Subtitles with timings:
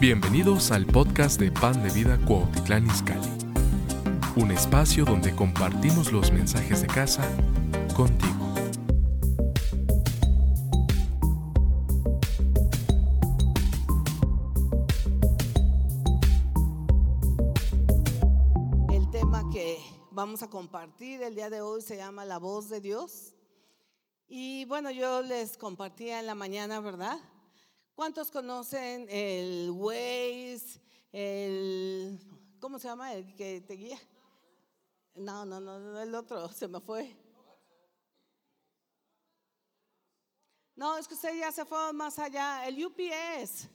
[0.00, 3.28] Bienvenidos al podcast de Pan de Vida Cuautitlán Izcalli,
[4.36, 7.28] un espacio donde compartimos los mensajes de casa
[7.96, 8.54] contigo.
[18.92, 19.78] El tema que
[20.12, 23.34] vamos a compartir el día de hoy se llama La voz de Dios.
[24.28, 27.18] Y bueno, yo les compartía en la mañana, ¿verdad?
[27.98, 30.80] ¿Cuántos conocen el Waze,
[31.10, 32.20] el,
[32.60, 33.12] ¿cómo se llama?
[33.12, 33.98] El que te guía.
[35.16, 37.12] No, no, no, no, el otro, se me fue.
[40.76, 42.68] No, es que usted ya se fue más allá.
[42.68, 43.66] El UPS.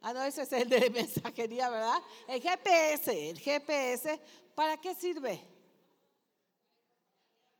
[0.00, 2.02] Ah, no, ese es el de mensajería, ¿verdad?
[2.26, 4.20] El GPS, el GPS,
[4.56, 5.40] ¿para qué sirve?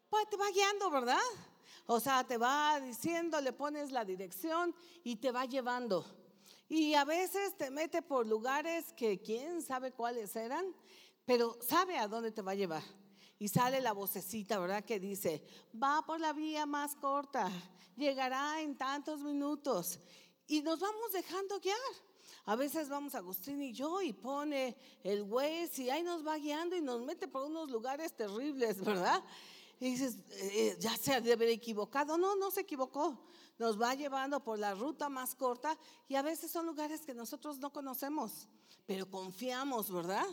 [0.08, 1.20] Pues te va guiando, ¿verdad?
[1.86, 6.04] O sea, te va diciendo, le pones la dirección y te va llevando.
[6.68, 10.64] Y a veces te mete por lugares que quién sabe cuáles eran,
[11.24, 12.82] pero sabe a dónde te va a llevar.
[13.38, 14.84] Y sale la vocecita, ¿verdad?
[14.84, 15.42] Que dice,
[15.74, 17.50] va por la vía más corta,
[17.96, 19.98] llegará en tantos minutos.
[20.46, 21.76] Y nos vamos dejando guiar.
[22.44, 26.76] A veces vamos Agustín y yo y pone el güey y ahí nos va guiando
[26.76, 29.22] y nos mete por unos lugares terribles, ¿verdad?
[29.80, 32.18] Y dices, eh, ya se ha de haber equivocado.
[32.18, 33.24] No, no se equivocó.
[33.58, 37.58] Nos va llevando por la ruta más corta y a veces son lugares que nosotros
[37.58, 38.48] no conocemos,
[38.86, 40.26] pero confiamos, ¿verdad?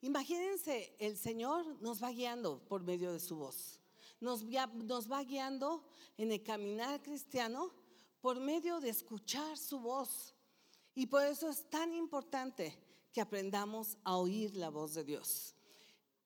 [0.00, 3.80] Imagínense, el Señor nos va guiando por medio de su voz.
[4.20, 5.84] Nos, nos va guiando
[6.16, 7.72] en el caminar cristiano
[8.20, 10.34] por medio de escuchar su voz.
[10.94, 12.78] Y por eso es tan importante
[13.12, 15.53] que aprendamos a oír la voz de Dios.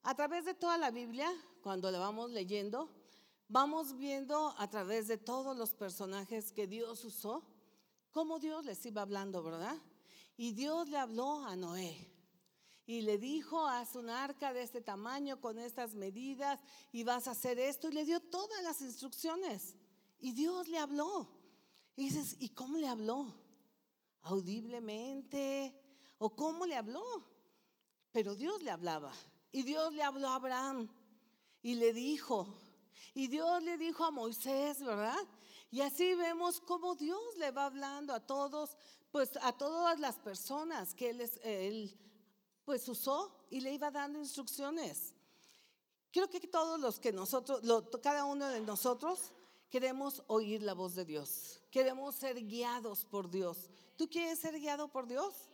[0.03, 1.29] A través de toda la Biblia,
[1.61, 2.89] cuando la vamos leyendo,
[3.47, 7.43] vamos viendo a través de todos los personajes que Dios usó,
[8.11, 9.77] cómo Dios les iba hablando, ¿verdad?
[10.37, 12.09] Y Dios le habló a Noé
[12.89, 16.59] y le dijo, haz un arca de este tamaño, con estas medidas,
[16.91, 19.75] y vas a hacer esto, y le dio todas las instrucciones.
[20.19, 21.29] Y Dios le habló.
[21.95, 23.31] Y dices, ¿y cómo le habló?
[24.23, 25.79] ¿Audiblemente?
[26.17, 27.03] ¿O cómo le habló?
[28.11, 29.13] Pero Dios le hablaba.
[29.51, 30.89] Y Dios le habló a Abraham
[31.61, 32.47] y le dijo,
[33.13, 35.17] y Dios le dijo a Moisés, ¿verdad?
[35.71, 38.77] Y así vemos cómo Dios le va hablando a todos,
[39.11, 41.97] pues a todas las personas que él, él
[42.63, 45.13] pues usó y le iba dando instrucciones.
[46.11, 47.61] Creo que todos los que nosotros,
[48.01, 49.31] cada uno de nosotros,
[49.69, 51.61] queremos oír la voz de Dios.
[51.69, 53.69] Queremos ser guiados por Dios.
[53.95, 55.48] ¿Tú quieres ser guiado por Dios?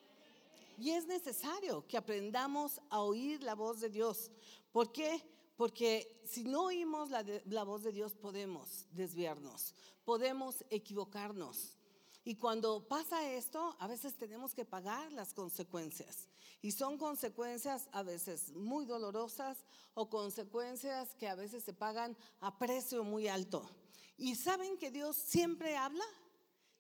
[0.78, 4.32] Y es necesario que aprendamos a oír la voz de Dios.
[4.72, 5.22] ¿Por qué?
[5.56, 11.78] Porque si no oímos la, la, voz de Dios podemos desviarnos, podemos equivocarnos.
[12.26, 16.28] Y cuando pasa esto, a veces tenemos que pagar las consecuencias.
[16.62, 19.64] Y son consecuencias a veces muy dolorosas
[19.94, 23.70] o consecuencias que a veces se pagan a precio muy alto.
[24.18, 26.04] ¿Y saben que Dios siempre habla?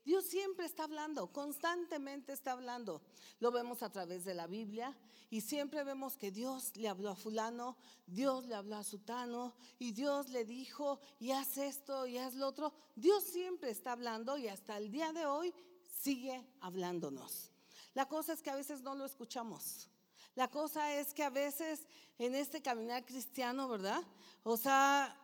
[0.05, 3.01] Dios siempre está hablando, constantemente está hablando.
[3.39, 4.95] Lo vemos a través de la Biblia
[5.31, 9.93] y siempre vemos que Dios le habló a fulano, Dios le habló a sutano y
[9.93, 12.71] Dios le dijo y haz esto y haz lo otro.
[12.95, 15.51] Dios siempre está hablando y hasta el día de hoy
[15.89, 17.51] sigue hablándonos.
[17.95, 19.89] La cosa es que a veces no lo escuchamos.
[20.35, 21.87] La cosa es que a veces
[22.19, 24.03] en este caminar cristiano, ¿verdad?
[24.43, 25.17] O sea,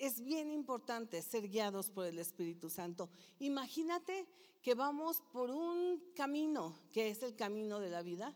[0.00, 3.10] es bien importante ser guiados por el Espíritu Santo.
[3.38, 4.26] Imagínate
[4.62, 8.34] que vamos por un camino que es el camino de la vida,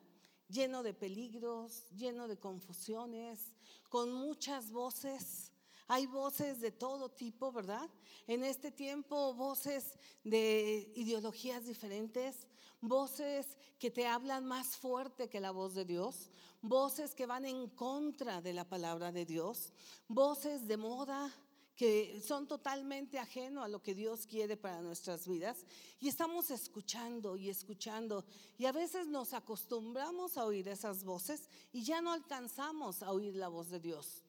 [0.48, 3.54] lleno de peligros, lleno de confusiones,
[3.88, 5.52] con muchas voces.
[5.88, 7.88] Hay voces de todo tipo, ¿verdad?
[8.26, 12.46] En este tiempo, voces de ideologías diferentes,
[12.82, 17.68] voces que te hablan más fuerte que la voz de Dios, voces que van en
[17.68, 19.72] contra de la palabra de Dios,
[20.08, 21.34] voces de moda,
[21.76, 25.64] que son totalmente ajenos a lo que Dios quiere para nuestras vidas.
[25.98, 28.24] Y estamos escuchando y escuchando.
[28.58, 33.34] Y a veces nos acostumbramos a oír esas voces y ya no alcanzamos a oír
[33.34, 34.22] la voz de Dios.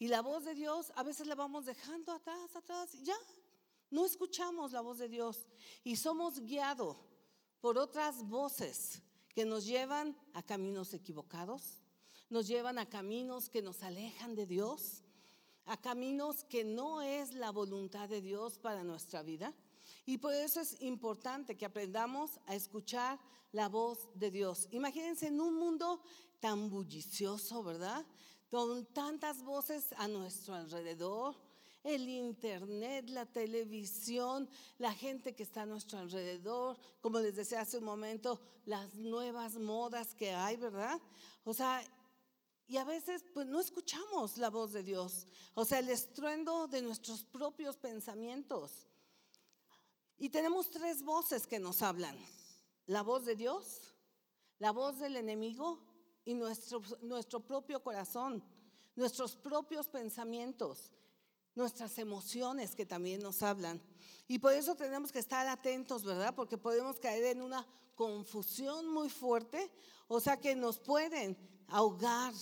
[0.00, 3.16] Y la voz de Dios a veces la vamos dejando atrás, atrás, y ya.
[3.90, 5.46] No escuchamos la voz de Dios.
[5.84, 6.96] Y somos guiados
[7.60, 9.02] por otras voces
[9.34, 11.80] que nos llevan a caminos equivocados,
[12.28, 15.04] nos llevan a caminos que nos alejan de Dios
[15.68, 19.54] a caminos que no es la voluntad de Dios para nuestra vida.
[20.06, 23.18] Y por eso es importante que aprendamos a escuchar
[23.52, 24.66] la voz de Dios.
[24.70, 26.00] Imagínense en un mundo
[26.40, 28.04] tan bullicioso, ¿verdad?
[28.50, 31.36] Con tantas voces a nuestro alrededor.
[31.84, 34.48] el internet, la televisión,
[34.78, 39.54] la gente que está a nuestro alrededor, como les decía hace un momento, las nuevas
[39.54, 41.00] modas que hay, ¿verdad?
[41.44, 41.82] O sea,
[42.68, 46.82] y a veces pues no escuchamos la voz de Dios, o sea, el estruendo de
[46.82, 48.86] nuestros propios pensamientos.
[50.18, 52.16] Y tenemos tres voces que nos hablan.
[52.86, 53.94] La voz de Dios,
[54.58, 55.82] la voz del enemigo
[56.26, 58.44] y nuestro, nuestro propio corazón,
[58.96, 60.92] nuestros propios pensamientos,
[61.54, 63.80] nuestras emociones que también nos hablan.
[64.26, 66.34] Y por eso tenemos que estar atentos, ¿verdad?
[66.34, 69.70] Porque podemos caer en una confusión muy fuerte,
[70.06, 71.36] o sea que nos pueden
[71.68, 72.34] ahogar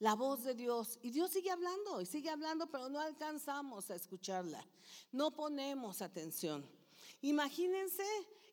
[0.00, 0.98] la voz de Dios.
[1.02, 4.66] Y Dios sigue hablando y sigue hablando, pero no alcanzamos a escucharla.
[5.12, 6.68] No ponemos atención.
[7.20, 8.04] Imagínense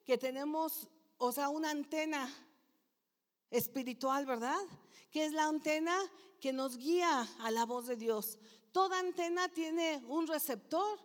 [0.04, 2.32] que tenemos, o sea, una antena
[3.50, 4.60] espiritual, ¿verdad?
[5.10, 5.98] Que es la antena
[6.38, 8.38] que nos guía a la voz de Dios.
[8.70, 10.98] Toda antena tiene un receptor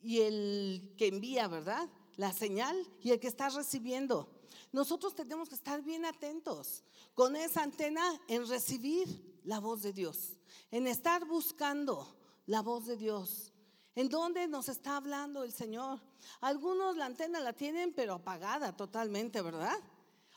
[0.00, 1.88] y el que envía, ¿verdad?
[2.16, 4.30] La señal y el que está recibiendo.
[4.72, 6.82] Nosotros tenemos que estar bien atentos
[7.14, 10.36] con esa antena en recibir la voz de Dios,
[10.70, 13.52] en estar buscando la voz de Dios.
[13.94, 16.00] ¿En dónde nos está hablando el Señor?
[16.40, 19.78] Algunos la antena la tienen pero apagada totalmente, ¿verdad?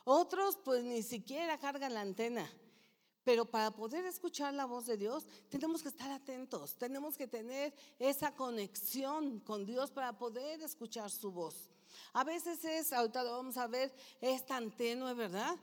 [0.06, 2.48] Otros pues ni siquiera cargan la antena.
[3.24, 7.74] Pero para poder escuchar la voz de Dios, tenemos que estar atentos, tenemos que tener
[8.00, 11.70] esa conexión con Dios para poder escuchar su voz.
[12.14, 15.58] A veces es, ahorita lo vamos a ver, es tan tenue, ¿verdad?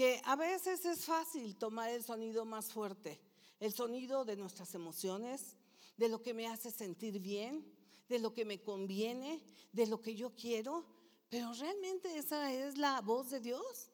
[0.00, 3.20] Que a veces es fácil tomar el sonido más fuerte,
[3.58, 5.58] el sonido de nuestras emociones,
[5.98, 7.70] de lo que me hace sentir bien,
[8.08, 10.86] de lo que me conviene, de lo que yo quiero.
[11.28, 13.90] Pero realmente esa es la voz de Dios.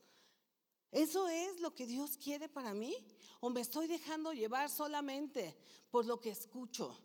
[0.93, 2.94] ¿Eso es lo que Dios quiere para mí?
[3.41, 5.58] ¿O me estoy dejando llevar solamente
[5.91, 6.97] por lo que escucho,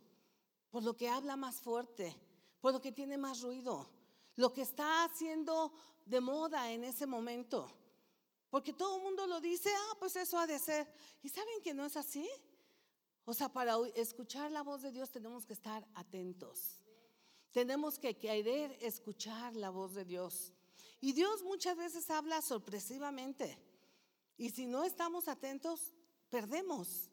[0.69, 2.15] por lo que habla más fuerte,
[2.59, 3.89] por lo que tiene más ruido,
[4.35, 5.73] lo que está haciendo
[6.05, 7.80] de moda en ese momento?
[8.51, 10.85] Porque todo el mundo lo dice, ah, pues eso ha de ser.
[11.23, 12.29] ¿Y saben que no es así?
[13.23, 16.83] O sea, para escuchar la voz de Dios tenemos que estar atentos.
[17.53, 20.51] Tenemos que querer escuchar la voz de Dios.
[20.99, 23.57] Y Dios muchas veces habla sorpresivamente.
[24.37, 25.93] Y si no estamos atentos,
[26.29, 27.09] perdemos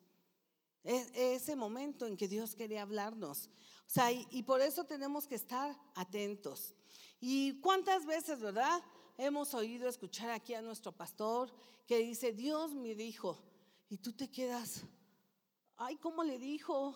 [0.82, 3.48] e, ese momento en que Dios quiere hablarnos.
[3.86, 6.74] O sea, y por eso tenemos que estar atentos.
[7.20, 8.82] ¿Y cuántas veces, verdad?
[9.20, 11.52] Hemos oído escuchar aquí a nuestro pastor
[11.88, 13.36] que dice, Dios me dijo,
[13.90, 14.84] y tú te quedas,
[15.76, 16.94] ay, ¿cómo le dijo?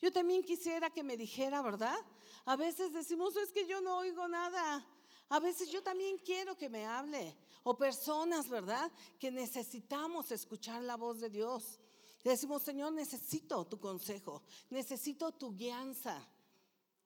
[0.00, 1.98] Yo también quisiera que me dijera, ¿verdad?
[2.46, 4.82] A veces decimos, es que yo no oigo nada.
[5.28, 7.36] A veces yo también quiero que me hable.
[7.64, 8.90] O personas, ¿verdad?
[9.18, 11.78] Que necesitamos escuchar la voz de Dios.
[12.24, 16.26] decimos, Señor, necesito tu consejo, necesito tu guianza.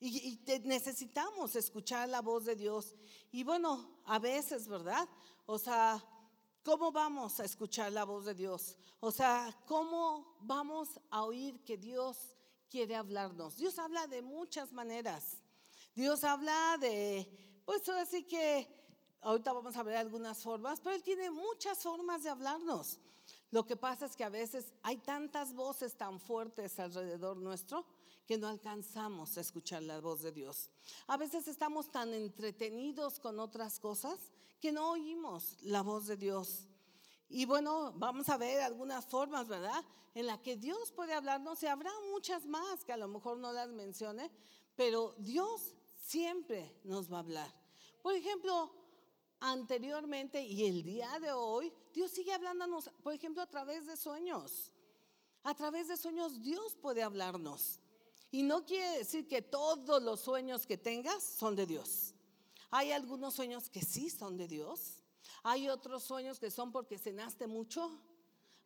[0.05, 2.97] Y, necesitamos escuchar la voz de Dios.
[3.31, 5.09] Y bueno, a veces, ¿verdad?
[5.47, 6.05] O sea,
[6.65, 8.77] ¿cómo vamos a escuchar la voz de Dios?
[8.99, 12.35] O sea, ¿cómo vamos a oír que Dios
[12.69, 13.57] quiere hablarnos?
[13.57, 15.37] Dios habla de muchas maneras.
[15.95, 18.67] Dios habla de, pues así que
[19.21, 22.99] ahorita vamos a ver algunas formas, pero Él tiene muchas formas de hablarnos.
[23.53, 27.87] Lo que pasa es que a veces hay tantas voces tan fuertes alrededor nuestro
[28.27, 30.71] que no alcanzamos a escuchar la voz de Dios.
[31.07, 34.19] A veces estamos tan entretenidos con otras cosas
[34.61, 36.67] que no oímos la voz de Dios.
[37.29, 39.85] Y bueno, vamos a ver algunas formas, ¿verdad?
[40.15, 43.53] En la que Dios puede hablarnos y habrá muchas más que a lo mejor no
[43.53, 44.31] las mencione,
[44.77, 45.75] pero Dios
[46.05, 47.53] siempre nos va a hablar.
[48.03, 48.73] Por ejemplo,
[49.41, 54.71] anteriormente y el día de hoy, Dios sigue hablándonos, por ejemplo, a través de sueños.
[55.45, 57.81] A través de sueños Dios puede hablarnos.
[58.33, 62.15] Y no quiere decir que todos los sueños que tengas son de Dios.
[62.71, 65.03] Hay algunos sueños que sí son de Dios.
[65.43, 68.01] Hay otros sueños que son porque cenaste mucho.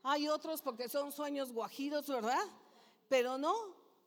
[0.05, 2.45] Hay otros porque son sueños guajidos, ¿verdad?
[3.09, 3.57] Pero no.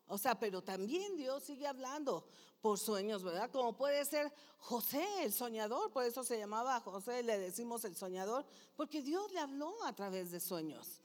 [0.07, 2.25] O sea, pero también Dios sigue hablando
[2.61, 3.51] por sueños, ¿verdad?
[3.51, 5.91] Como puede ser José, el soñador.
[5.91, 8.45] Por eso se llamaba José, le decimos el soñador.
[8.77, 11.01] Porque Dios le habló a través de sueños.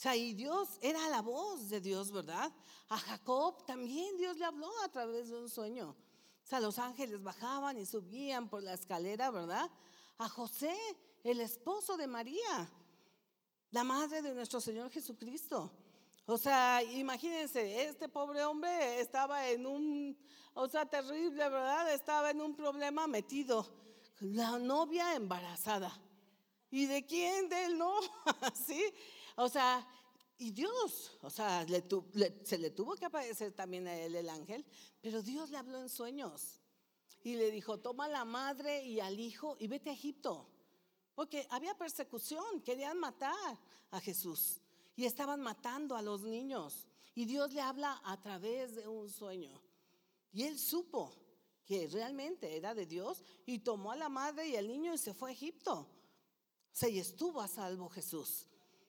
[0.00, 2.50] Sea, y Dios era la voz de Dios, ¿verdad?
[2.88, 5.90] A Jacob también Dios le habló a través de un sueño.
[5.90, 9.70] O sea, los ángeles bajaban y subían por la escalera, ¿verdad?
[10.16, 10.74] A José,
[11.22, 12.72] el esposo de María,
[13.72, 15.70] la madre de nuestro Señor Jesucristo.
[16.24, 20.16] O sea, imagínense, este pobre hombre estaba en un,
[20.54, 21.92] o sea, terrible, ¿verdad?
[21.92, 23.66] Estaba en un problema metido.
[24.20, 25.92] La novia embarazada.
[26.70, 27.50] ¿Y de quién?
[27.50, 28.00] De él, no.
[28.66, 28.84] ¿Sí?
[29.36, 29.86] O sea,
[30.38, 31.66] Y Dios, o sea,
[32.44, 34.64] se le tuvo que aparecer también a él el ángel,
[35.02, 36.60] pero Dios le habló en sueños
[37.22, 40.48] y le dijo, toma a la madre y al hijo y vete a Egipto.
[41.14, 43.58] Porque había persecución, querían matar
[43.90, 44.62] a Jesús
[44.96, 46.86] y estaban matando a los niños.
[47.14, 49.60] Y Dios le habla a través de un sueño.
[50.32, 51.12] Y él supo
[51.66, 55.12] que realmente era de Dios y tomó a la madre y al niño y se
[55.12, 55.86] fue a Egipto.
[56.72, 58.46] Se y estuvo a salvo Jesús.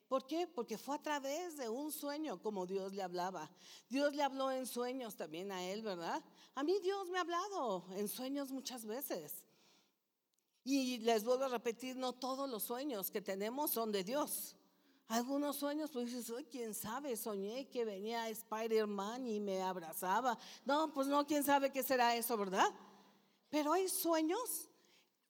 [0.08, 0.46] ¿Por qué?
[0.46, 3.50] Porque fue a través de un sueño como Dios le hablaba.
[3.88, 6.22] Dios le habló en sueños también a él, ¿verdad?
[6.54, 9.44] A mí Dios me ha hablado en sueños muchas veces.
[10.64, 14.54] Y les vuelvo a repetir, no todos los sueños que tenemos son de Dios.
[15.08, 20.38] Algunos sueños, pues dices, quién sabe, soñé que venía Spider-Man y me abrazaba.
[20.64, 22.68] No, pues no, quién sabe qué será eso, ¿verdad?
[23.50, 24.68] Pero hay sueños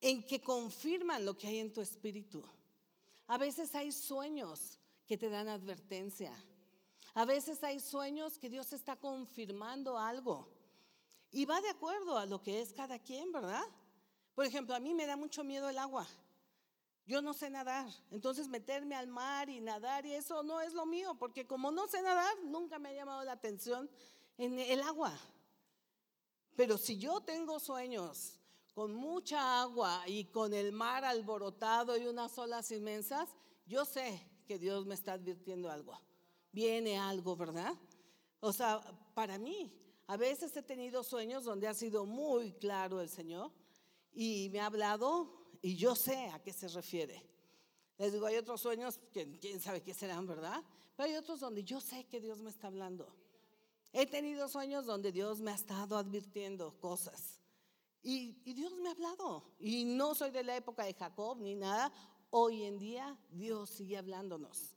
[0.02, 2.44] en que confirman lo que hay en tu espíritu.
[3.28, 6.32] A veces hay sueños que te dan advertencia.
[7.14, 10.48] A veces hay sueños que Dios está confirmando algo.
[11.30, 13.62] Y va de acuerdo a lo que es cada quien, ¿verdad?
[14.34, 16.06] Por ejemplo, a mí me da mucho miedo el agua.
[17.06, 17.88] Yo no sé nadar.
[18.10, 21.86] Entonces meterme al mar y nadar y eso no es lo mío, porque como no
[21.86, 23.88] sé nadar, nunca me ha llamado la atención
[24.36, 25.16] en el agua.
[26.56, 28.41] Pero si yo tengo sueños
[28.74, 33.28] con mucha agua y con el mar alborotado y unas olas inmensas,
[33.66, 35.98] yo sé que Dios me está advirtiendo algo.
[36.52, 37.74] Viene algo, ¿verdad?
[38.40, 38.80] O sea,
[39.14, 39.72] para mí,
[40.06, 43.52] a veces he tenido sueños donde ha sido muy claro el Señor
[44.14, 47.22] y me ha hablado y yo sé a qué se refiere.
[47.98, 50.62] Les digo, hay otros sueños que quién sabe qué serán, ¿verdad?
[50.96, 53.14] Pero hay otros donde yo sé que Dios me está hablando.
[53.92, 57.41] He tenido sueños donde Dios me ha estado advirtiendo cosas.
[58.02, 59.44] Y, Dios me ha hablado.
[59.58, 61.92] Y no soy de la época de Jacob ni nada.
[62.30, 64.74] Hoy en día Dios sigue hablándonos.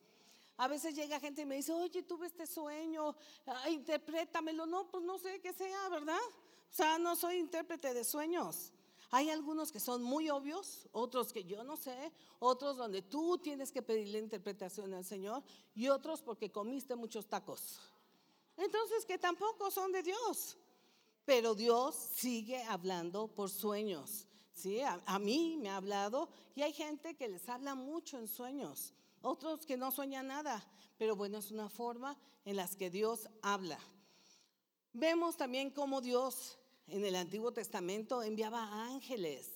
[0.57, 3.15] A veces llega gente y me dice, oye, tuve este sueño,
[3.47, 4.65] ah, interprétamelo.
[4.65, 6.19] No, pues no sé qué sea, ¿verdad?
[6.71, 8.71] O sea, no soy intérprete de sueños.
[9.11, 13.71] Hay algunos que son muy obvios, otros que yo no sé, otros donde tú tienes
[13.71, 17.79] que pedirle interpretación al Señor y otros porque comiste muchos tacos.
[18.57, 20.57] Entonces, que tampoco son de Dios.
[21.25, 24.27] Pero Dios sigue hablando por sueños.
[24.53, 24.81] ¿sí?
[24.81, 28.93] A, mí me ha hablado y hay gente que les habla mucho en sueños.
[29.21, 30.63] Otros que no sueñan nada.
[30.97, 33.79] Pero bueno, es una forma en la que Dios habla.
[34.93, 39.49] Vemos también cómo Dios en el Antiguo Testamento enviaba ángeles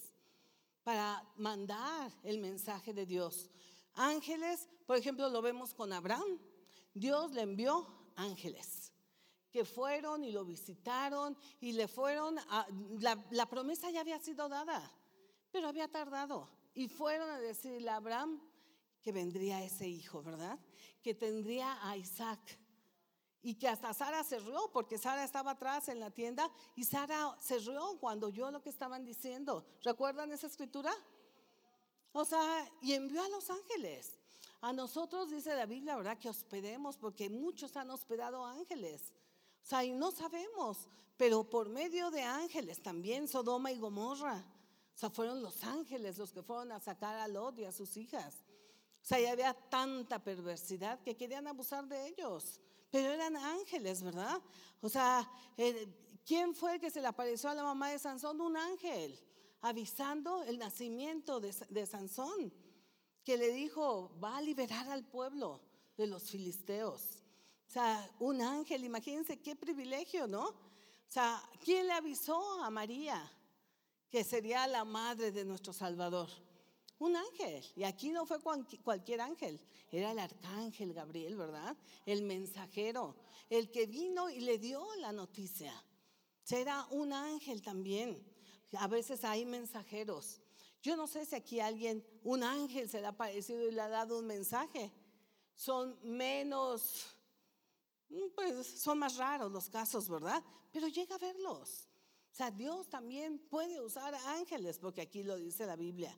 [0.83, 3.47] para mandar el mensaje de Dios.
[3.93, 6.39] Ángeles, por ejemplo, lo vemos con Abraham.
[6.95, 8.91] Dios le envió ángeles
[9.51, 12.67] que fueron y lo visitaron y le fueron, a,
[12.99, 14.91] la, promesa ya había sido dada,
[15.51, 16.49] pero había tardado.
[16.73, 18.41] Y fueron a decirle a Abraham
[19.01, 20.59] que vendría ese hijo, ¿verdad?
[21.01, 22.59] Que tendría a Isaac.
[23.41, 27.37] Y que hasta Sara se rió, porque Sara estaba atrás en la tienda y Sara
[27.39, 29.65] se rió cuando oyó lo que estaban diciendo.
[29.81, 30.91] ¿Recuerdan esa escritura?
[32.11, 34.19] O sea, y envió a los ángeles.
[34.61, 36.17] A nosotros dice la Biblia, ¿verdad?
[36.17, 39.13] Que hospedemos, porque muchos han hospedado ángeles.
[39.63, 40.87] O sea, y no sabemos,
[41.17, 44.45] pero por medio de ángeles también Sodoma y Gomorra.
[44.95, 47.95] O sea, fueron los ángeles los que fueron a sacar a Lot y a sus
[47.97, 48.35] hijas.
[49.01, 52.59] O sea, ya había tanta perversidad que querían abusar de ellos.
[52.91, 54.41] Pero eran ángeles, ¿verdad?
[54.81, 55.87] O sea, eh,
[56.25, 58.41] ¿quién fue el que se le apareció a la mamá de Sansón?
[58.41, 59.19] Un ángel,
[59.61, 62.53] avisando el nacimiento de, de Sansón,
[63.23, 65.61] que le dijo, va a liberar al pueblo
[65.97, 67.23] de los filisteos.
[67.69, 70.47] O sea, un ángel, imagínense qué privilegio, ¿no?
[70.47, 73.31] O sea, ¿quién le avisó a María
[74.09, 76.29] que sería la madre de nuestro Salvador?
[76.97, 77.63] Un ángel.
[77.75, 79.61] Y aquí no fue cualquier ángel,
[79.91, 81.77] era el arcángel Gabriel, ¿verdad?
[82.07, 83.15] El mensajero,
[83.51, 85.71] el que vino y le dio la noticia.
[86.41, 88.19] Será un ángel también.
[88.79, 90.41] A veces hay mensajeros.
[90.81, 93.89] Yo no sé si aquí alguien, un ángel se le ha aparecido y le ha
[93.89, 94.91] dado un mensaje.
[95.53, 97.18] Son menos
[98.35, 100.43] pues son más raros los casos, ¿verdad?
[100.71, 101.87] Pero llega a verlos.
[102.31, 106.17] O sea, Dios también puede usar ángeles, porque aquí lo dice la Biblia.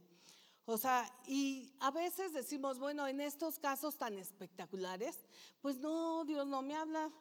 [0.65, 5.17] O sea, y a veces decimos, bueno, en estos casos tan espectaculares,
[5.61, 7.11] pues no, Dios no me habla,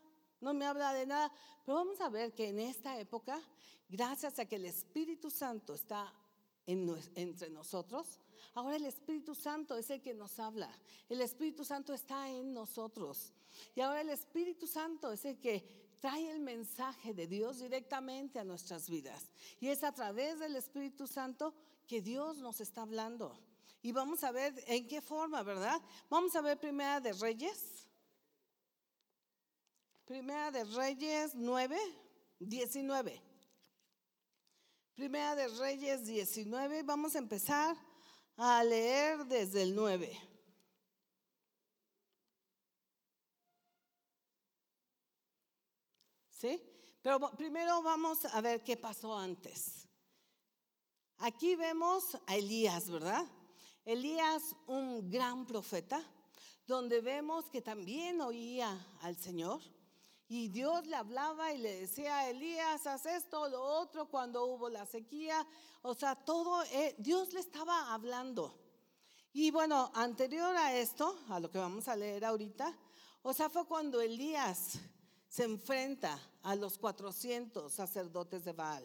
[0.40, 1.32] no me habla de nada.
[1.64, 3.40] Pero vamos a ver que en esta época,
[3.88, 6.14] gracias a que el Espíritu Santo está
[6.66, 8.20] entre nosotros,
[8.54, 10.70] ahora el Espíritu Santo es el que nos habla.
[11.08, 13.32] El Espíritu Santo está en nosotros.
[13.74, 18.44] Y ahora el Espíritu Santo es el que trae el mensaje de Dios directamente a
[18.44, 19.30] nuestras vidas.
[19.60, 21.54] Y es a través del Espíritu Santo
[21.86, 23.38] que Dios nos está hablando.
[23.82, 25.80] Y vamos a ver en qué forma, ¿verdad?
[26.08, 27.86] Vamos a ver primera de Reyes.
[30.04, 31.78] Primera de Reyes 9,
[32.40, 33.22] 19.
[34.94, 36.82] Primera de Reyes 19.
[36.82, 37.76] Vamos a empezar
[38.36, 40.29] a leer desde el 9.
[46.40, 46.58] ¿Sí?
[47.02, 49.86] Pero primero vamos a ver qué pasó antes.
[51.18, 53.26] Aquí vemos a Elías, ¿verdad?
[53.84, 56.02] Elías, un gran profeta,
[56.66, 58.70] donde vemos que también oía
[59.02, 59.60] al Señor.
[60.28, 64.70] Y Dios le hablaba y le decía a Elías, haz esto, lo otro, cuando hubo
[64.70, 65.46] la sequía.
[65.82, 68.58] O sea, todo, eh, Dios le estaba hablando.
[69.34, 72.74] Y bueno, anterior a esto, a lo que vamos a leer ahorita,
[73.20, 74.78] o sea, fue cuando Elías
[75.30, 78.84] se enfrenta a los 400 sacerdotes de Baal.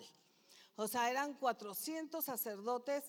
[0.76, 3.04] O sea, eran 400 sacerdotes.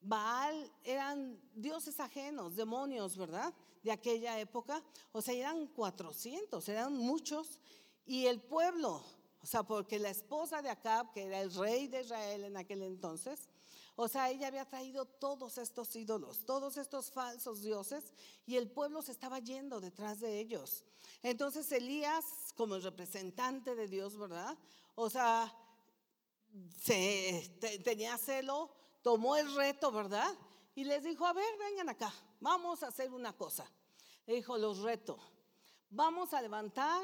[0.00, 3.54] Baal eran dioses ajenos, demonios, ¿verdad?
[3.84, 4.82] De aquella época.
[5.12, 7.60] O sea, eran 400, eran muchos.
[8.04, 9.04] Y el pueblo,
[9.40, 12.82] o sea, porque la esposa de Acab, que era el rey de Israel en aquel
[12.82, 13.48] entonces,
[14.02, 18.14] o sea, ella había traído todos estos ídolos, todos estos falsos dioses,
[18.46, 20.86] y el pueblo se estaba yendo detrás de ellos.
[21.22, 22.24] Entonces Elías,
[22.56, 24.56] como el representante de Dios, ¿verdad?
[24.94, 25.54] O sea,
[26.82, 28.70] se, tenía celo,
[29.02, 30.34] tomó el reto, ¿verdad?
[30.74, 33.70] Y les dijo, a ver, vengan acá, vamos a hacer una cosa.
[34.24, 35.18] Le dijo, los reto,
[35.90, 37.02] vamos a levantar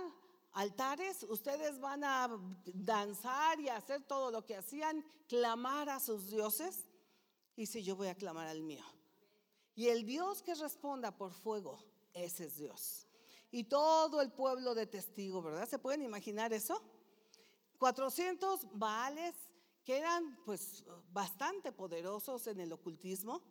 [0.56, 2.30] altares, ustedes van a
[2.64, 6.85] danzar y hacer todo lo que hacían, clamar a sus dioses,
[7.56, 8.84] y si yo voy a clamar al mío.
[9.74, 11.78] Y el Dios que responda por fuego,
[12.12, 13.06] ese es Dios.
[13.50, 15.68] Y todo el pueblo de testigo, ¿verdad?
[15.68, 16.82] ¿Se pueden imaginar eso?
[17.78, 19.34] 400 baales
[19.84, 23.42] que eran pues bastante poderosos en el ocultismo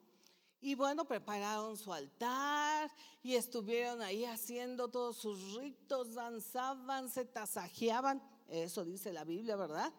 [0.59, 8.21] y bueno, prepararon su altar y estuvieron ahí haciendo todos sus ritos, danzaban, se tasajeaban,
[8.47, 9.93] eso dice la Biblia, ¿verdad?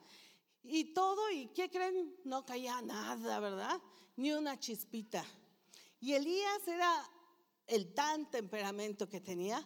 [0.68, 2.16] Y todo, ¿y qué creen?
[2.24, 3.80] No caía nada, ¿verdad?
[4.16, 5.24] Ni una chispita.
[6.00, 7.08] Y Elías era
[7.66, 9.64] el tan temperamento que tenía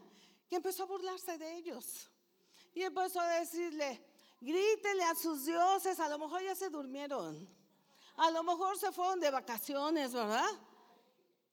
[0.49, 2.11] que empezó a burlarse de ellos.
[2.75, 4.05] Y empezó a decirle,
[4.41, 7.49] grítele a sus dioses, a lo mejor ya se durmieron.
[8.17, 10.51] A lo mejor se fueron de vacaciones, ¿verdad?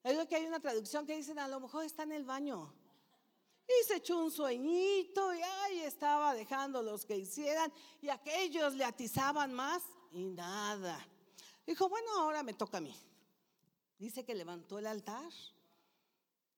[0.03, 2.73] Es que hay una traducción que dicen, a lo mejor está en el baño.
[3.67, 8.85] Y se echó un sueñito y ahí estaba dejando los que hicieran y aquellos le
[8.85, 11.05] atizaban más y nada.
[11.65, 12.95] Dijo, bueno, ahora me toca a mí.
[13.99, 15.31] Dice que levantó el altar,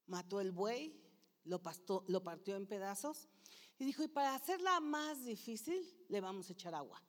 [0.05, 0.93] mató el buey,
[1.45, 3.27] lo, partió en pedazos
[3.79, 7.01] y dijo, y para hacerla más difícil, le vamos a echar agua.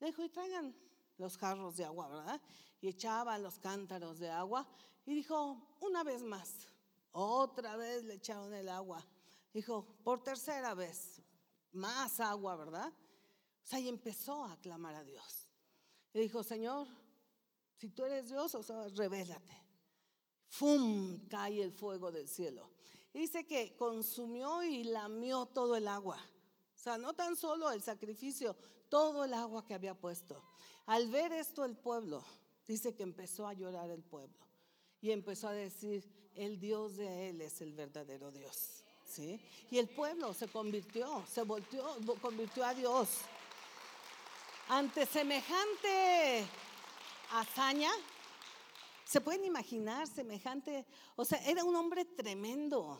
[0.00, 0.74] Le dijo, y traigan
[1.18, 2.40] los jarros de agua, ¿verdad?
[2.80, 4.66] Y echaban los cántaros de agua
[5.06, 6.66] y dijo, una vez más,
[7.12, 9.06] otra vez le echaron el agua.
[9.52, 11.22] Dijo, por tercera vez,
[11.72, 12.88] más agua, ¿verdad?
[12.88, 15.48] O sea, y empezó a clamar a Dios.
[16.12, 16.88] Y dijo, Señor,
[17.76, 19.62] si tú eres Dios, o sea, revélate.
[20.48, 21.26] ¡Fum!
[21.28, 22.70] Cae el fuego del cielo.
[23.12, 26.18] dice que consumió y lamió todo el agua.
[26.74, 28.56] O sea, no tan solo el sacrificio,
[28.88, 30.42] todo el agua que había puesto.
[30.86, 32.24] Al ver esto el pueblo,
[32.66, 34.46] dice que empezó a llorar el pueblo
[35.00, 36.04] y empezó a decir,
[36.36, 38.84] el Dios de él es el verdadero Dios.
[39.06, 39.40] ¿Sí?
[39.70, 43.08] Y el pueblo se convirtió, se volteó, convirtió a Dios.
[44.68, 46.46] Ante semejante
[47.32, 47.90] hazaña,
[49.04, 52.98] se pueden imaginar semejante, o sea, era un hombre tremendo.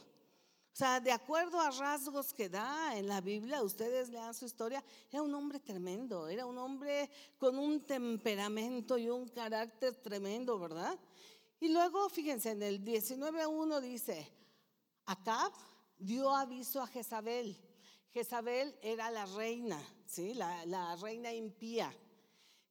[0.73, 4.83] O sea, de acuerdo a rasgos que da en la Biblia, ustedes lean su historia,
[5.11, 10.99] era un hombre tremendo, era un hombre con un temperamento y un carácter tremendo, ¿verdad?
[11.62, 14.29] Y luego, fíjense, en el 19.1 dice,
[15.07, 15.53] Acab
[15.96, 17.57] dio aviso a Jezabel.
[18.09, 20.35] Jezabel era la reina, ¿sí?
[20.35, 21.96] La, reina impía.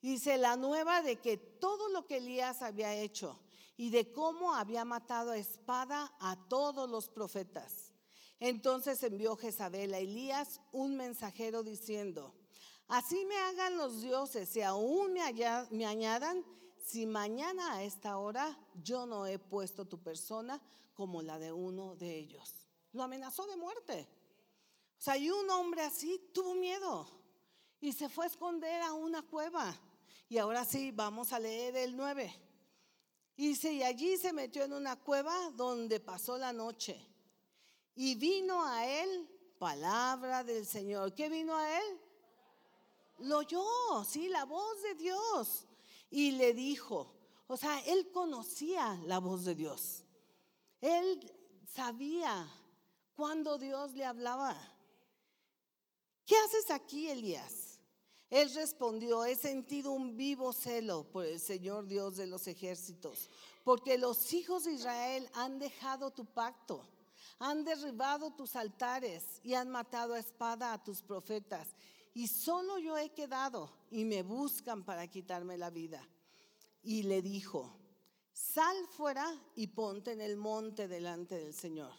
[0.01, 3.39] Dice la nueva de que todo lo que Elías había hecho
[3.77, 7.93] y de cómo había matado a espada a todos los profetas.
[8.41, 12.35] Entonces envió Jezabel a Elías un mensajero diciendo,
[12.89, 15.21] así me hagan los dioses y aún me,
[15.71, 16.43] me añadan
[16.83, 20.61] si mañana a esta hora yo no he puesto tu persona
[20.93, 22.67] como la de uno de ellos.
[22.93, 24.07] Lo amenazó de muerte.
[24.99, 27.07] O sea, y un hombre así tuvo miedo
[27.79, 29.75] y se fue a esconder a una cueva.
[30.29, 32.33] Y ahora sí, vamos a leer el 9.
[33.35, 37.03] Dice, y allí se metió en una cueva donde pasó la noche.
[37.95, 41.13] Y vino a él palabra del Señor.
[41.13, 41.99] ¿Qué vino a él?
[43.19, 43.63] Lo oyó,
[44.07, 45.67] sí, la voz de Dios
[46.11, 47.15] y le dijo,
[47.47, 50.03] o sea, él conocía la voz de Dios.
[50.81, 51.19] Él
[51.65, 52.47] sabía
[53.15, 54.55] cuando Dios le hablaba.
[56.31, 57.77] ¿qué haces aquí, Elías?
[58.29, 63.29] Él respondió, he sentido un vivo celo por el Señor Dios de los ejércitos,
[63.65, 66.87] porque los hijos de Israel han dejado tu pacto,
[67.39, 71.67] han derribado tus altares y han matado a espada a tus profetas.
[72.13, 76.07] Y solo yo he quedado y me buscan para quitarme la vida.
[76.83, 77.77] Y le dijo,
[78.33, 81.93] sal fuera y ponte en el monte delante del Señor.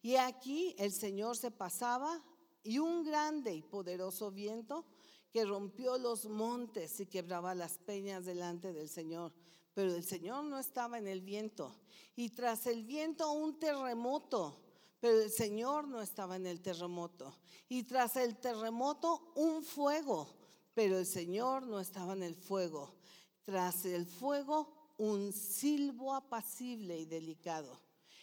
[0.00, 2.22] Y aquí el Señor se pasaba
[2.64, 4.84] y un grande y poderoso viento
[5.30, 9.32] que rompió los montes y quebraba las peñas delante del Señor.
[9.74, 11.74] Pero el Señor no estaba en el viento.
[12.14, 14.60] Y tras el viento un terremoto,
[15.02, 17.34] pero el Señor no estaba en el terremoto.
[17.68, 20.28] Y tras el terremoto un fuego,
[20.74, 22.94] pero el Señor no estaba en el fuego.
[23.42, 27.80] Tras el fuego un silbo apacible y delicado.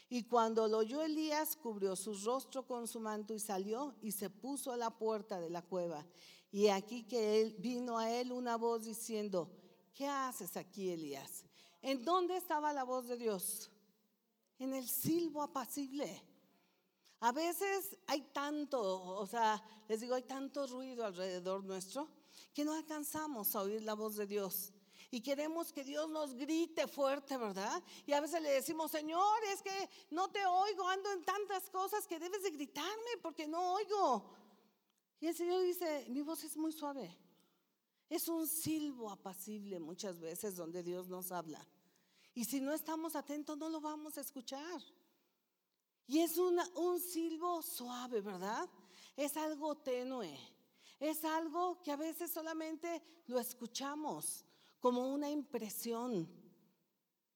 [0.07, 4.29] Y cuando lo oyó Elías, cubrió su rostro con su manto y salió y se
[4.29, 6.07] puso a la puerta de la cueva.
[6.49, 9.51] Y aquí que vino a él una voz diciendo,
[9.93, 11.43] ¿qué haces aquí, Elías?
[11.81, 13.69] ¿En dónde estaba la voz de Dios?
[14.59, 16.28] En el silbo apacible.
[17.21, 22.07] A veces hay tanto, o sea, les digo, hay tanto ruido alrededor nuestro
[22.53, 24.73] que no alcanzamos a oír la voz de Dios.
[25.11, 27.83] Y queremos que Dios nos grite fuerte, ¿verdad?
[28.05, 32.05] Y a veces le decimos, Señor, es que no te oigo, ando en tantas cosas
[32.05, 34.35] que debes de gritarme porque no oigo.
[35.19, 37.17] Y el Señor dice, mi voz es muy suave.
[38.07, 41.65] Es un silbo apacible muchas veces donde Dios nos habla.
[42.33, 44.81] Y si no estamos atentos, no lo vamos a escuchar.
[46.09, 48.69] Y es un silbo suave, ¿verdad?
[49.15, 50.37] Es algo tenue.
[50.99, 54.43] Es algo que a veces solamente lo escuchamos
[54.81, 56.27] como una impresión.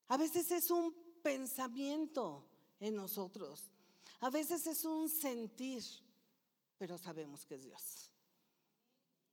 [0.09, 2.45] A veces es un pensamiento
[2.81, 3.71] en nosotros.
[4.19, 5.83] A veces es un sentir
[6.83, 8.11] pero sabemos que es Dios.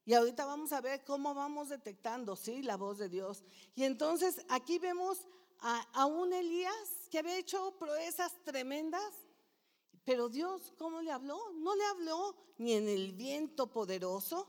[0.04, 3.42] Y ahorita vamos a ver cómo vamos detectando, sí, la voz de Dios.
[3.74, 5.26] Y entonces aquí vemos
[5.58, 9.02] a, a un Elías que había hecho proezas tremendas,
[10.04, 11.38] pero Dios, ¿cómo le habló?
[11.52, 14.46] No le habló ni en el viento poderoso,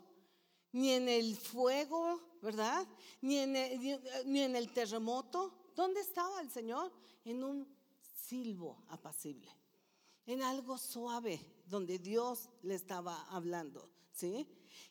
[0.71, 2.87] ni en el fuego, ¿verdad?
[3.21, 5.71] Ni en el, ni en el terremoto.
[5.75, 6.91] ¿Dónde estaba el Señor?
[7.25, 7.67] En un
[8.15, 9.51] silbo apacible,
[10.25, 14.47] en algo suave, donde Dios le estaba hablando, ¿sí?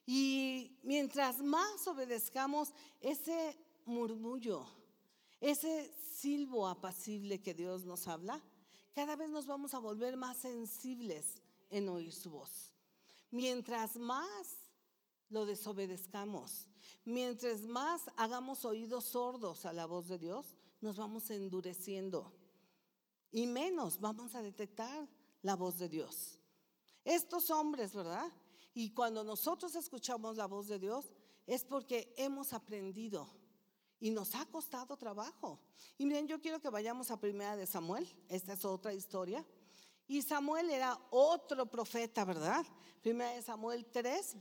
[0.07, 4.66] Y mientras más obedezcamos ese murmullo,
[5.40, 8.42] ese silbo apacible que Dios nos habla,
[8.94, 12.72] cada vez nos vamos a volver más sensibles en oír su voz.
[13.31, 14.59] Mientras más
[15.29, 16.66] lo desobedezcamos,
[17.05, 22.33] mientras más hagamos oídos sordos a la voz de Dios, nos vamos endureciendo
[23.31, 25.09] y menos vamos a detectar
[25.42, 26.40] la voz de Dios.
[27.05, 28.31] Estos hombres, ¿verdad?
[28.74, 31.12] Y cuando nosotros escuchamos la voz de Dios
[31.46, 33.39] es porque hemos aprendido
[34.00, 35.60] y nos ha costado trabajo.
[35.98, 39.44] Y miren, yo quiero que vayamos a Primera de Samuel, esta es otra historia.
[40.08, 42.66] Y Samuel era otro profeta, ¿verdad?
[43.02, 44.36] Primera de Samuel 3.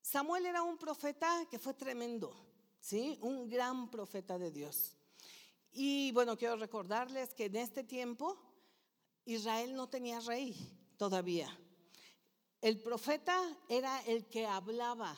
[0.00, 2.34] Samuel era un profeta que fue tremendo,
[2.80, 3.18] ¿sí?
[3.22, 4.94] Un gran profeta de Dios.
[5.72, 8.51] Y bueno, quiero recordarles que en este tiempo
[9.24, 10.54] Israel no tenía rey
[10.96, 11.48] todavía.
[12.60, 15.16] El profeta era el que hablaba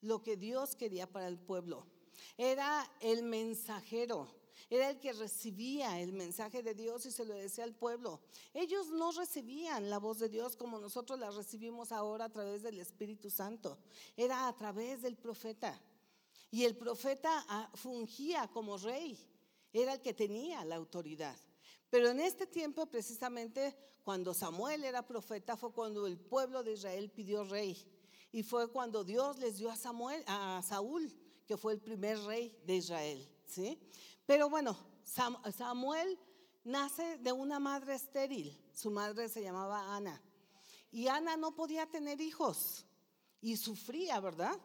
[0.00, 1.86] lo que Dios quería para el pueblo.
[2.36, 4.28] Era el mensajero.
[4.70, 8.20] Era el que recibía el mensaje de Dios y se lo decía al pueblo.
[8.52, 12.78] Ellos no recibían la voz de Dios como nosotros la recibimos ahora a través del
[12.78, 13.78] Espíritu Santo.
[14.16, 15.80] Era a través del profeta.
[16.50, 19.18] Y el profeta ah, fungía como rey.
[19.72, 21.36] Era el que tenía la autoridad.
[21.90, 27.10] Pero en este tiempo, precisamente cuando Samuel era profeta, fue cuando el pueblo de Israel
[27.10, 27.76] pidió rey.
[28.32, 31.14] Y fue cuando Dios les dio a Samuel, a Saúl,
[31.46, 33.28] que fue el primer rey de Israel.
[33.46, 33.78] ¿sí?
[34.26, 36.18] Pero bueno, Samuel
[36.64, 38.58] nace de una madre estéril.
[38.74, 40.22] Su madre se llamaba Ana.
[40.90, 42.86] Y Ana no podía tener hijos
[43.40, 44.58] y sufría, ¿verdad?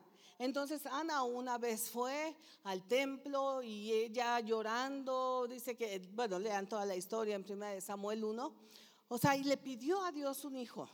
[0.43, 6.85] Entonces Ana una vez fue al templo y ella llorando, dice que, bueno, lean toda
[6.85, 8.53] la historia en 1 Samuel 1,
[9.07, 10.89] o sea, y le pidió a Dios un hijo.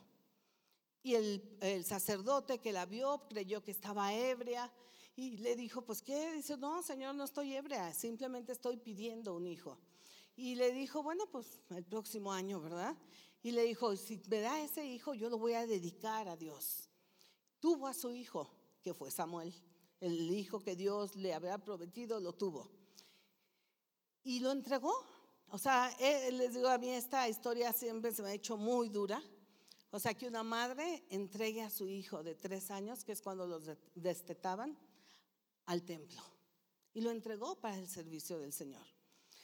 [1.01, 4.71] Y el, el sacerdote que la vio creyó que estaba ebria
[5.15, 9.47] y le dijo, pues qué, dice, no, Señor, no estoy hebrea, simplemente estoy pidiendo un
[9.47, 9.79] hijo.
[10.35, 12.95] Y le dijo, bueno, pues el próximo año, ¿verdad?
[13.41, 16.87] Y le dijo, si me da ese hijo, yo lo voy a dedicar a Dios.
[17.59, 19.53] Tuvo a su hijo, que fue Samuel,
[19.99, 22.71] el hijo que Dios le había prometido, lo tuvo.
[24.23, 24.93] Y lo entregó.
[25.49, 29.21] O sea, les digo, a mí esta historia siempre se me ha hecho muy dura.
[29.91, 33.47] O sea, que una madre entregue a su hijo de tres años, que es cuando
[33.47, 33.63] los
[33.95, 34.77] destetaban,
[35.65, 36.21] al templo.
[36.93, 38.85] Y lo entregó para el servicio del Señor.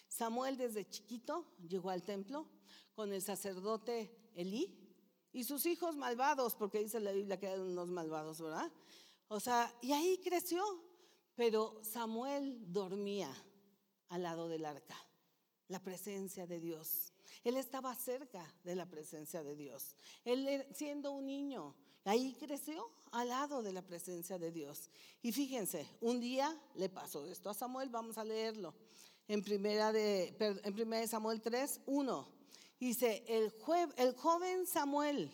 [0.07, 2.47] Samuel desde chiquito llegó al templo
[2.93, 4.85] con el sacerdote Elí
[5.33, 8.71] y sus hijos malvados, porque dice la Biblia que eran unos malvados, ¿verdad?
[9.27, 10.63] O sea, y ahí creció.
[11.35, 13.29] Pero Samuel dormía
[14.09, 14.95] al lado del arca,
[15.67, 17.11] la presencia de Dios.
[17.43, 19.95] Él estaba cerca de la presencia de Dios.
[20.23, 24.89] Él siendo un niño, ahí creció al lado de la presencia de Dios.
[25.21, 28.73] Y fíjense, un día le pasó esto a Samuel, vamos a leerlo.
[29.27, 32.27] En primera de, en primera de Samuel 3, 1.
[32.79, 33.53] Dice, el,
[33.97, 35.31] el joven Samuel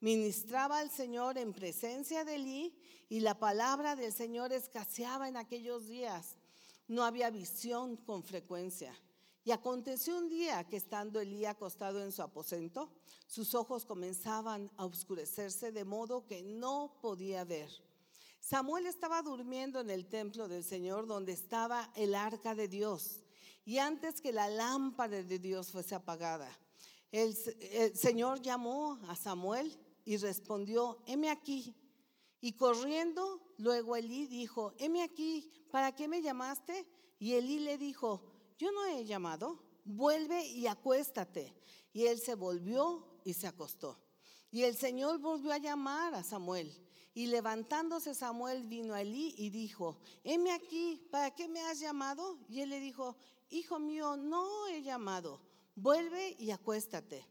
[0.00, 2.74] ministraba al Señor en presencia de Elí
[3.08, 6.36] y la palabra del Señor escaseaba en aquellos días.
[6.86, 8.94] No había visión con frecuencia.
[9.44, 12.92] Y aconteció un día que estando Elí acostado en su aposento,
[13.26, 17.70] sus ojos comenzaban a oscurecerse de modo que no podía ver.
[18.40, 23.20] Samuel estaba durmiendo en el templo del Señor donde estaba el arca de Dios.
[23.64, 26.50] Y antes que la lámpara de Dios fuese apagada,
[27.10, 27.34] el,
[27.94, 29.78] Señor llamó a Samuel
[30.08, 31.76] y respondió, heme aquí.
[32.40, 36.86] Y corriendo, luego Elí dijo, heme aquí, ¿para qué me llamaste?
[37.18, 38.22] Y Elí le dijo,
[38.58, 41.54] yo no he llamado, vuelve y acuéstate.
[41.92, 44.00] Y él se volvió y se acostó.
[44.50, 46.72] Y el Señor volvió a llamar a Samuel.
[47.12, 52.38] Y levantándose Samuel vino a Elí y dijo, heme aquí, ¿para qué me has llamado?
[52.48, 53.14] Y él le dijo,
[53.50, 55.42] hijo mío, no he llamado,
[55.74, 57.28] vuelve y acuéstate.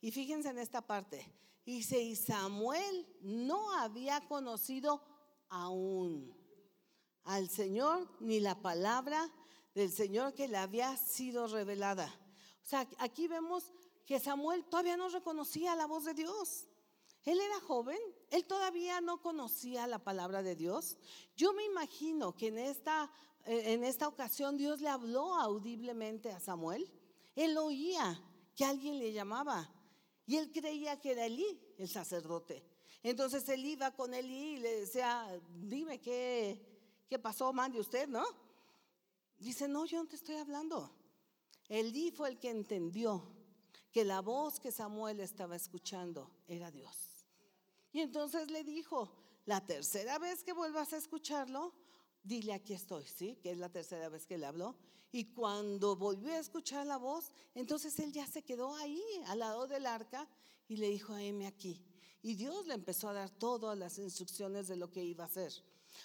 [0.00, 1.32] Y fíjense en esta parte.
[1.66, 5.02] Dice, y Samuel no había conocido
[5.48, 6.32] aún
[7.24, 9.28] al Señor ni la palabra
[9.74, 12.06] del Señor que le había sido revelada.
[12.62, 13.72] O sea, aquí vemos
[14.06, 16.68] que Samuel todavía no reconocía la voz de Dios.
[17.24, 17.98] Él era joven,
[18.30, 20.96] él todavía no conocía la palabra de Dios.
[21.34, 23.10] Yo me imagino que en esta,
[23.44, 26.88] en esta ocasión Dios le habló audiblemente a Samuel.
[27.34, 28.22] Él oía
[28.54, 29.75] que alguien le llamaba
[30.26, 32.64] y él creía que era Elí, el sacerdote.
[33.02, 36.60] Entonces él iba con Elí y le decía, dime qué,
[37.08, 38.24] qué pasó, mande usted, ¿no?
[39.38, 40.90] Dice, no, yo no te estoy hablando.
[41.68, 43.22] Elí fue el que entendió
[43.92, 47.24] que la voz que Samuel estaba escuchando era Dios.
[47.92, 49.10] Y entonces le dijo,
[49.44, 51.72] la tercera vez que vuelvas a escucharlo,
[52.26, 53.38] dile aquí estoy, ¿sí?
[53.42, 54.76] Que es la tercera vez que le habló.
[55.12, 59.66] Y cuando volvió a escuchar la voz, entonces él ya se quedó ahí, al lado
[59.66, 60.28] del arca,
[60.68, 61.80] y le dijo, heme aquí.
[62.22, 65.52] Y Dios le empezó a dar todas las instrucciones de lo que iba a hacer.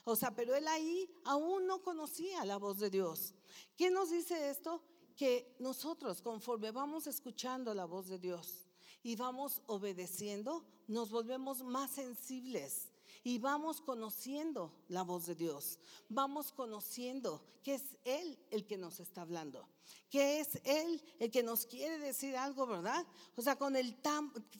[0.05, 3.33] O sea, pero él ahí aún no conocía la voz de Dios.
[3.75, 4.83] ¿Qué nos dice esto?
[5.15, 8.67] Que nosotros, conforme vamos escuchando la voz de Dios
[9.03, 12.90] y vamos obedeciendo, nos volvemos más sensibles
[13.23, 15.79] y vamos conociendo la voz de Dios.
[16.09, 19.67] Vamos conociendo que es Él el que nos está hablando.
[20.09, 23.05] Que es Él el que nos quiere decir algo, ¿verdad?
[23.35, 23.95] O sea, con el,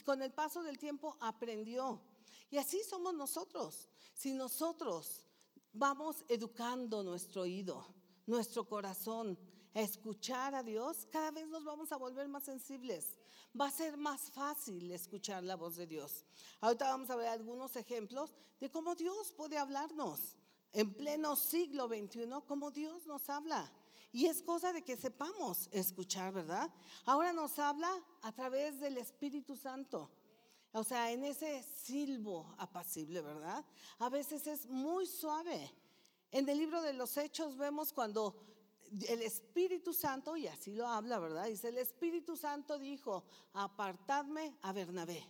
[0.06, 2.02] con el paso del tiempo aprendió.
[2.50, 3.90] Y así somos nosotros.
[4.14, 5.26] Si nosotros
[5.74, 7.86] vamos educando nuestro oído,
[8.28, 9.38] nuestro corazón,
[9.74, 13.21] a escuchar a Dios, cada vez nos vamos a volver más sensibles.
[13.60, 16.26] Va a ser más fácil escuchar la voz de Dios.
[16.62, 20.36] Ahorita vamos a ver algunos ejemplos de cómo Dios puede hablarnos
[20.72, 23.70] en pleno siglo XXI, cómo Dios nos habla.
[24.14, 26.70] Y es cosa de que sepamos escuchar, ¿verdad?
[27.06, 30.10] Ahora nos habla a través del Espíritu Santo.
[30.74, 33.66] O sea, en ese silbo apacible, ¿verdad?
[34.00, 35.70] A veces es muy suave.
[36.32, 38.51] En el libro de los Hechos vemos cuando
[39.08, 41.46] el Espíritu Santo, y así lo habla, ¿verdad?
[41.46, 43.24] Dice, el Espíritu Santo dijo,
[43.54, 45.24] apartadme a Bernabé.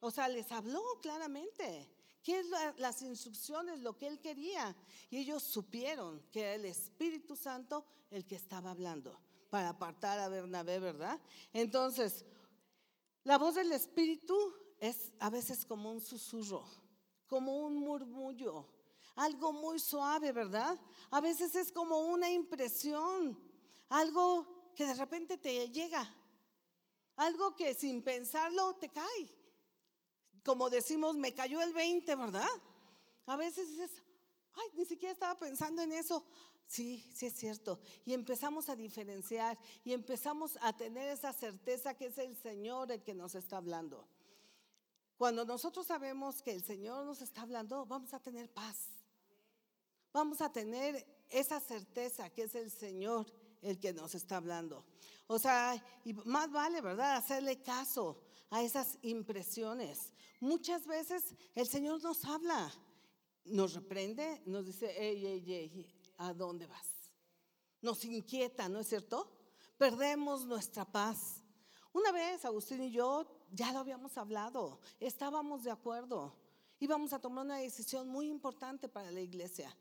[0.00, 1.90] O sea, les habló claramente.
[2.22, 2.46] ¿Qué es
[2.76, 4.76] las instrucciones, lo que él quería?
[5.10, 9.18] Y ellos supieron que era el Espíritu Santo el que estaba hablando
[9.50, 11.18] para apartar a Bernabé, ¿verdad?
[11.52, 12.24] Entonces,
[13.24, 14.36] la voz del Espíritu
[14.78, 16.64] es a veces como un susurro,
[17.26, 18.66] como un murmullo,
[19.18, 20.78] algo muy suave, ¿verdad?
[21.10, 23.36] A veces es como una impresión,
[23.88, 26.08] algo que de repente te llega,
[27.16, 29.28] algo que sin pensarlo te cae.
[30.44, 32.48] Como decimos, me cayó el 20, ¿verdad?
[33.26, 33.90] A veces dices,
[34.54, 36.24] ay, ni siquiera estaba pensando en eso.
[36.68, 37.80] Sí, sí es cierto.
[38.04, 43.02] Y empezamos a diferenciar y empezamos a tener esa certeza que es el Señor el
[43.02, 44.06] que nos está hablando.
[45.16, 48.97] Cuando nosotros sabemos que el Señor nos está hablando, vamos a tener paz.
[50.12, 53.26] Vamos a tener esa certeza que es el Señor
[53.62, 54.84] el que nos está hablando.
[55.26, 57.16] O sea, y más vale, ¿verdad?
[57.16, 60.12] Hacerle caso a esas impresiones.
[60.40, 62.72] Muchas veces el Señor nos habla,
[63.44, 67.10] nos reprende, nos dice, ey, ey, ey, ¿a dónde vas?
[67.82, 69.30] Nos inquieta, ¿no es cierto?
[69.76, 71.42] Perdemos nuestra paz.
[71.92, 76.36] Una vez Agustín y yo ya lo habíamos hablado, estábamos de acuerdo,
[76.78, 79.74] íbamos a tomar una decisión muy importante para la iglesia.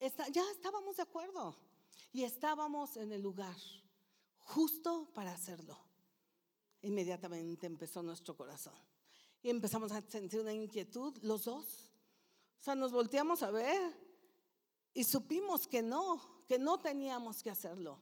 [0.00, 1.56] Ya estábamos de acuerdo
[2.12, 3.56] y estábamos en el lugar
[4.38, 5.78] justo para hacerlo.
[6.82, 8.74] Inmediatamente empezó nuestro corazón
[9.42, 11.90] y empezamos a sentir una inquietud los dos.
[12.58, 14.08] O sea, nos volteamos a ver
[14.94, 18.00] y supimos que no, que no teníamos que hacerlo.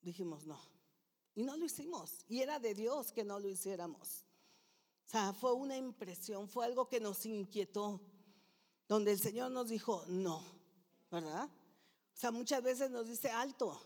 [0.00, 0.60] Dijimos no.
[1.34, 2.24] Y no lo hicimos.
[2.28, 4.24] Y era de Dios que no lo hiciéramos.
[5.06, 8.00] O sea, fue una impresión, fue algo que nos inquietó,
[8.88, 10.44] donde el Señor nos dijo, no,
[11.10, 11.44] ¿verdad?
[11.46, 13.80] O sea, muchas veces nos dice, alto,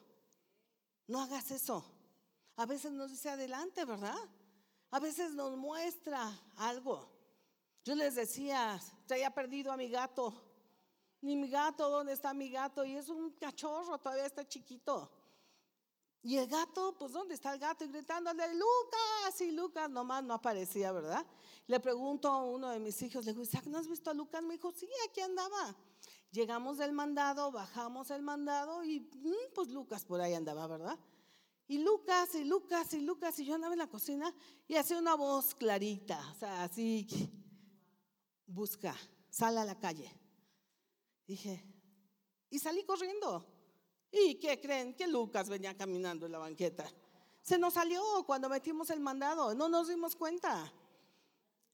[1.07, 1.85] no hagas eso.
[2.57, 4.19] A veces nos dice, adelante, ¿verdad?
[4.91, 7.09] A veces nos muestra algo.
[7.85, 10.45] Yo les decía, traía perdido a mi gato.
[11.21, 12.85] Ni mi gato, ¿dónde está mi gato?
[12.85, 15.11] Y es un cachorro, todavía está chiquito.
[16.23, 17.85] Y el gato, pues ¿dónde está el gato?
[17.85, 21.25] Y gritándole, Lucas, y Lucas nomás no aparecía, ¿verdad?
[21.67, 24.43] Le pregunto a uno de mis hijos, le digo, Isaac, ¿no has visto a Lucas?
[24.43, 25.77] Me dijo, sí, aquí andaba.
[26.31, 30.99] Llegamos del mandado, bajamos el mandado y mm, pues Lucas por ahí andaba, ¿verdad?
[31.69, 34.35] Y Lucas, y Lucas, y Lucas, y yo andaba en la cocina
[34.67, 37.07] y hacía una voz clarita, o sea, así,
[38.47, 38.97] busca,
[39.31, 40.11] sale a la calle.
[41.27, 41.65] Dije,
[42.51, 43.58] y salí corriendo.
[44.11, 44.95] ¿Y qué creen?
[44.95, 46.91] Que Lucas venía caminando en la banqueta.
[47.43, 50.73] Se nos salió cuando metimos el mandado, no nos dimos cuenta.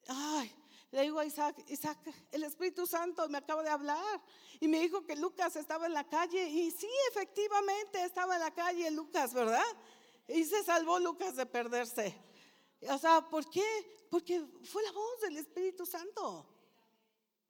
[0.07, 0.53] Ay,
[0.91, 1.99] le digo a Isaac, Isaac,
[2.31, 4.23] el Espíritu Santo me acaba de hablar
[4.61, 6.49] y me dijo que Lucas estaba en la calle.
[6.49, 9.65] Y sí, efectivamente estaba en la calle Lucas, ¿verdad?
[10.29, 12.17] Y se salvó Lucas de perderse.
[12.89, 13.65] O sea, ¿por qué?
[14.11, 16.47] Porque fue la voz del Espíritu Santo.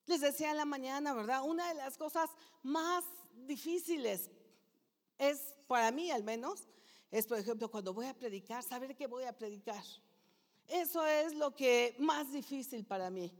[0.06, 1.42] Les decía en la mañana, ¿verdad?
[1.42, 2.30] Una de las cosas
[2.62, 3.04] más
[3.46, 4.30] difíciles
[5.18, 6.68] es, para mí al menos,
[7.10, 9.82] es, por ejemplo, cuando voy a predicar, saber qué voy a predicar.
[10.66, 13.32] Eso es lo que más difícil para mí.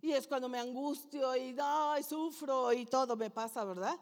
[0.00, 3.98] Y es cuando me angustio y ay, sufro y todo me pasa, ¿verdad?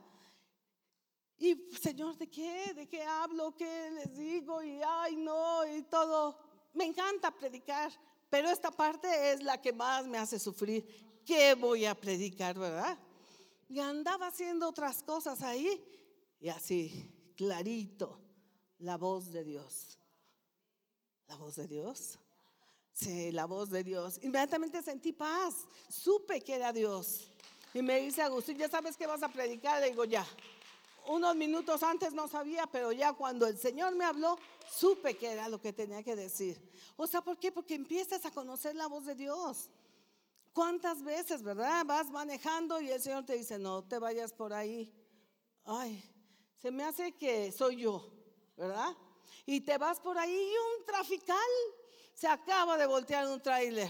[1.38, 2.72] Y Señor, ¿de qué?
[2.74, 3.54] ¿De qué hablo?
[3.56, 4.62] ¿Qué les digo?
[4.62, 6.38] Y ay, no, y todo.
[6.74, 7.90] Me encanta predicar,
[8.30, 11.22] pero esta parte es la que más me hace sufrir.
[11.24, 12.98] ¿Qué voy a predicar, verdad?
[13.68, 15.84] Y andaba haciendo otras cosas ahí
[16.40, 18.20] y así, clarito,
[18.78, 19.98] la voz de Dios.
[21.26, 22.18] La voz de Dios.
[22.92, 24.18] Sí, la voz de Dios.
[24.22, 25.54] Inmediatamente sentí paz.
[25.88, 27.30] Supe que era Dios.
[27.74, 29.80] Y me dice Agustín, ¿ya sabes que vas a predicar?
[29.80, 30.26] Le digo, ya.
[31.06, 34.38] Unos minutos antes no sabía, pero ya cuando el Señor me habló,
[34.70, 36.60] supe que era lo que tenía que decir.
[36.96, 37.52] O sea, ¿por qué?
[37.52, 39.70] Porque empiezas a conocer la voz de Dios.
[40.52, 41.84] ¿Cuántas veces, verdad?
[41.86, 44.92] Vas manejando y el Señor te dice, no te vayas por ahí.
[45.64, 46.02] Ay,
[46.58, 48.10] se me hace que soy yo,
[48.56, 48.96] ¿verdad?
[49.46, 51.36] Y te vas por ahí y un trafical
[52.14, 53.88] se acaba de voltear un tráiler.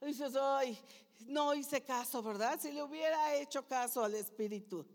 [0.00, 0.78] Dices, ay,
[1.26, 2.58] no hice caso, ¿verdad?
[2.60, 4.86] Si le hubiera hecho caso al Espíritu.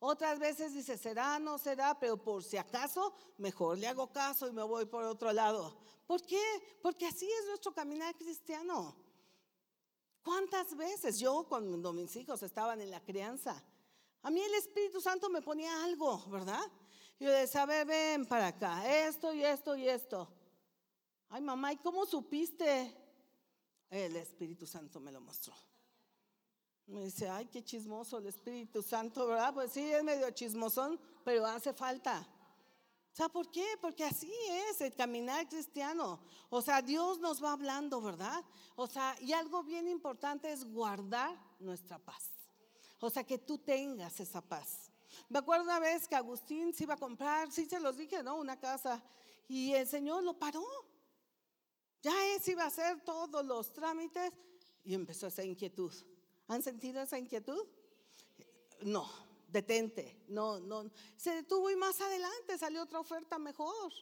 [0.00, 4.52] Otras veces dice, será, no será, pero por si acaso, mejor le hago caso y
[4.52, 5.78] me voy por otro lado.
[6.06, 6.42] ¿Por qué?
[6.82, 8.96] Porque así es nuestro caminar cristiano.
[10.22, 13.62] ¿Cuántas veces yo cuando mis hijos estaban en la crianza,
[14.22, 16.62] a mí el Espíritu Santo me ponía algo, ¿verdad?
[17.18, 20.28] Yo decía, a ver, ven para acá, esto y esto y esto.
[21.28, 22.96] Ay, mamá, ¿y cómo supiste?
[23.88, 25.54] El Espíritu Santo me lo mostró.
[26.86, 29.54] Me dice, ay, qué chismoso el Espíritu Santo, ¿verdad?
[29.54, 32.26] Pues sí, es medio chismosón, pero hace falta.
[33.12, 33.66] ¿Sabe por qué?
[33.80, 34.32] Porque así
[34.68, 36.20] es el caminar cristiano.
[36.48, 38.44] O sea, Dios nos va hablando, ¿verdad?
[38.76, 42.39] O sea, y algo bien importante es guardar nuestra paz.
[43.00, 44.90] O sea, que tú tengas esa paz.
[45.28, 48.36] Me acuerdo una vez que Agustín se iba a comprar, sí se los dije, ¿no?
[48.36, 49.02] Una casa.
[49.48, 50.64] Y el Señor lo paró.
[52.02, 54.32] Ya ese iba a hacer todos los trámites
[54.84, 55.92] y empezó esa inquietud.
[56.48, 57.66] ¿Han sentido esa inquietud?
[58.82, 59.08] No,
[59.48, 60.90] detente, no, no.
[61.16, 63.92] Se detuvo y más adelante salió otra oferta mejor.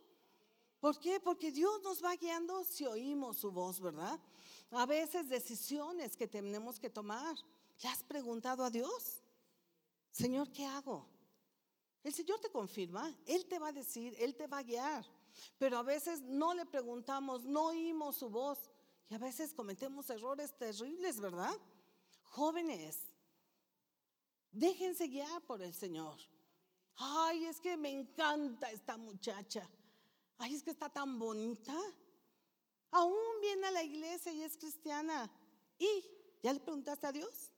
[0.81, 1.19] ¿Por qué?
[1.19, 4.19] Porque Dios nos va guiando si oímos su voz, ¿verdad?
[4.71, 7.37] A veces decisiones que tenemos que tomar.
[7.83, 9.23] ¿Le has preguntado a Dios?
[10.11, 11.07] Señor, ¿qué hago?
[12.03, 15.05] El Señor te confirma, Él te va a decir, Él te va a guiar.
[15.59, 18.59] Pero a veces no le preguntamos, no oímos su voz
[19.09, 21.57] y a veces cometemos errores terribles, ¿verdad?
[22.23, 23.09] Jóvenes,
[24.53, 26.17] Déjense guiar por el Señor.
[26.97, 29.69] Ay, es que me encanta esta muchacha.
[30.39, 31.77] Ay, es que está tan bonita.
[32.91, 35.31] Aún viene a la iglesia y es cristiana.
[35.79, 36.05] ¿Y
[36.43, 37.53] ya le preguntaste a Dios?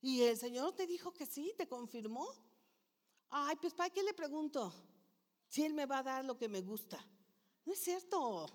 [0.00, 2.26] Y el Señor te dijo que sí, te confirmó.
[3.28, 4.72] Ay, pues ¿para qué le pregunto?
[5.48, 7.04] Si Él me va a dar lo que me gusta.
[7.64, 8.46] No es cierto.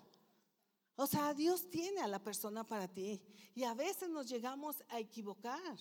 [0.96, 3.22] O sea, Dios tiene a la persona para ti.
[3.54, 5.78] Y a veces nos llegamos a equivocar.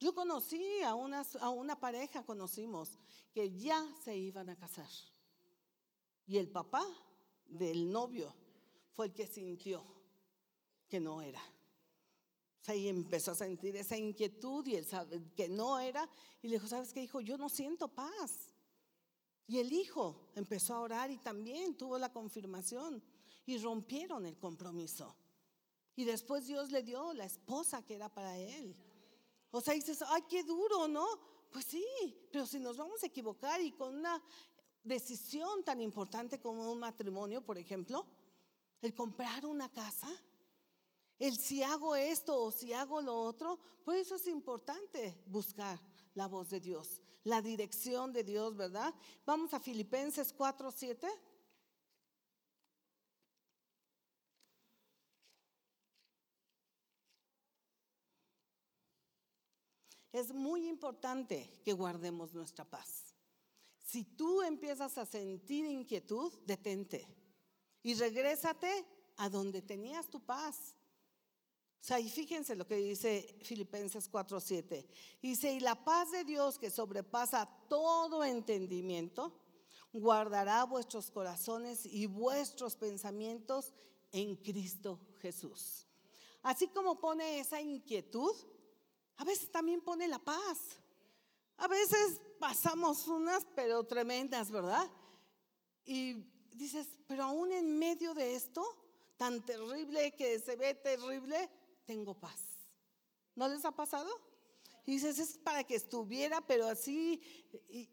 [0.00, 2.98] Yo conocí a una, a una pareja, conocimos,
[3.32, 4.88] que ya se iban a casar.
[6.26, 6.86] Y el papá
[7.46, 8.34] del novio
[8.92, 9.84] fue el que sintió
[10.88, 11.42] que no era.
[12.74, 16.08] Y empezó a sentir esa inquietud y él sabe que no era.
[16.42, 17.20] Y le dijo, ¿sabes qué, hijo?
[17.20, 18.54] Yo no siento paz.
[19.46, 23.02] Y el hijo empezó a orar y también tuvo la confirmación.
[23.46, 25.16] Y rompieron el compromiso.
[25.96, 28.76] Y después Dios le dio la esposa que era para él.
[29.50, 31.06] O sea, dices, ay, qué duro, ¿no?
[31.50, 31.84] Pues sí,
[32.30, 34.22] pero si nos vamos a equivocar y con una
[34.84, 38.06] decisión tan importante como un matrimonio, por ejemplo,
[38.80, 40.08] el comprar una casa,
[41.18, 45.80] el si hago esto o si hago lo otro, por eso es importante buscar
[46.14, 48.94] la voz de Dios, la dirección de Dios, ¿verdad?
[49.26, 51.08] Vamos a Filipenses 4, 7.
[60.12, 63.14] Es muy importante que guardemos nuestra paz.
[63.84, 67.06] Si tú empiezas a sentir inquietud, detente
[67.82, 68.84] y regrésate
[69.16, 70.74] a donde tenías tu paz.
[71.88, 74.86] Sea, y fíjense lo que dice Filipenses 4:7.
[75.22, 79.32] Dice, y la paz de Dios que sobrepasa todo entendimiento,
[79.90, 83.72] guardará vuestros corazones y vuestros pensamientos
[84.12, 85.86] en Cristo Jesús.
[86.42, 88.36] Así como pone esa inquietud,
[89.16, 90.58] a veces también pone la paz.
[91.56, 94.86] A veces pasamos unas, pero tremendas, ¿verdad?
[95.86, 96.22] Y
[96.52, 98.62] dices, pero aún en medio de esto,
[99.16, 101.48] tan terrible que se ve terrible,
[101.88, 102.42] tengo paz.
[103.34, 104.10] ¿No les ha pasado?
[104.84, 107.18] Y dices, es para que estuviera, pero así,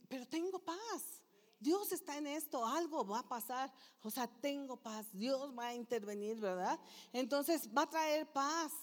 [0.10, 1.22] pero tengo paz.
[1.58, 3.72] Dios está en esto, algo va a pasar.
[4.02, 5.08] O sea, tengo paz.
[5.14, 6.78] Dios va a intervenir, ¿verdad?
[7.14, 8.74] Entonces va a traer paz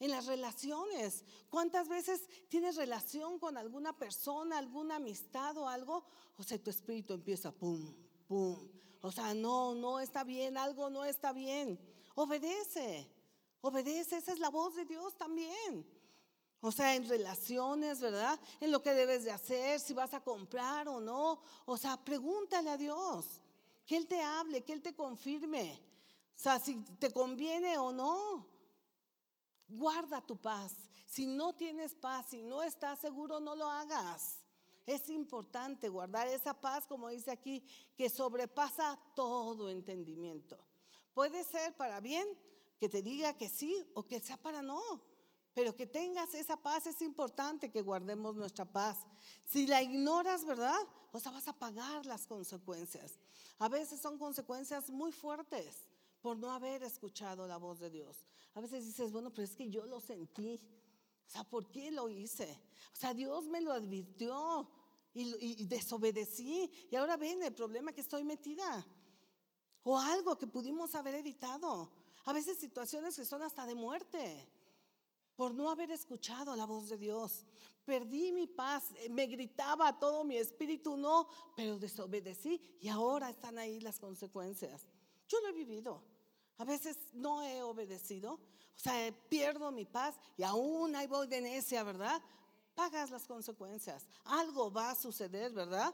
[0.00, 1.26] en las relaciones.
[1.50, 6.06] ¿Cuántas veces tienes relación con alguna persona, alguna amistad o algo?
[6.38, 7.94] O sea, tu espíritu empieza, pum,
[8.26, 8.66] pum.
[9.02, 11.78] O sea, no, no está bien, algo no está bien.
[12.14, 13.13] Obedece,
[13.64, 15.86] obedece, esa es la voz de Dios también.
[16.60, 18.38] O sea, en relaciones, ¿verdad?
[18.60, 21.40] En lo que debes de hacer, si vas a comprar o no.
[21.64, 23.40] O sea, pregúntale a Dios,
[23.86, 25.80] que Él te hable, que Él te confirme.
[26.36, 28.46] O sea, si te conviene o no.
[29.66, 30.74] Guarda tu paz.
[31.06, 34.40] Si no tienes paz, si no estás seguro, no lo hagas.
[34.84, 40.58] Es importante guardar esa paz, como dice aquí, que sobrepasa todo entendimiento.
[41.14, 42.26] Puede ser para bien,
[42.84, 44.82] que te diga que sí o que sea para no.
[45.54, 48.98] Pero que tengas esa paz es importante que guardemos nuestra paz.
[49.46, 50.82] Si la ignoras, ¿verdad?
[51.10, 53.18] O sea, vas a pagar las consecuencias.
[53.58, 55.88] A veces son consecuencias muy fuertes
[56.20, 58.26] por no haber escuchado la voz de Dios.
[58.52, 60.60] A veces dices, bueno, pero es que yo lo sentí.
[61.26, 62.60] O sea, ¿por qué lo hice?
[62.92, 64.68] O sea, Dios me lo advirtió
[65.14, 66.70] y, desobedecí.
[66.90, 68.86] Y ahora ven el problema que estoy metida.
[69.84, 72.03] O algo que pudimos haber evitado.
[72.24, 74.48] A veces situaciones que son hasta de muerte.
[75.36, 77.44] Por no haber escuchado la voz de Dios.
[77.84, 78.84] Perdí mi paz.
[79.10, 82.78] Me gritaba todo mi espíritu, no, pero desobedecí.
[82.80, 84.86] Y ahora están ahí las consecuencias.
[85.28, 86.02] Yo lo he vivido.
[86.58, 91.40] A veces no he obedecido, o sea, pierdo mi paz y aún ahí voy de
[91.40, 92.22] necia, ¿verdad?
[92.74, 94.06] Pagas las consecuencias.
[94.24, 95.92] Algo va a suceder, ¿verdad?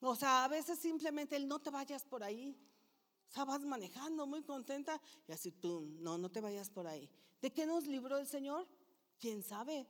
[0.00, 2.56] O sea, a veces simplemente el no te vayas por ahí.
[3.28, 7.10] O sea, vas manejando muy contenta y así tú, no, no te vayas por ahí.
[7.40, 8.66] ¿De qué nos libró el Señor?
[9.18, 9.86] ¿Quién sabe?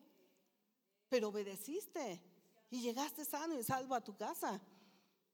[1.09, 2.20] Pero obedeciste
[2.70, 4.61] y llegaste sano y salvo a tu casa.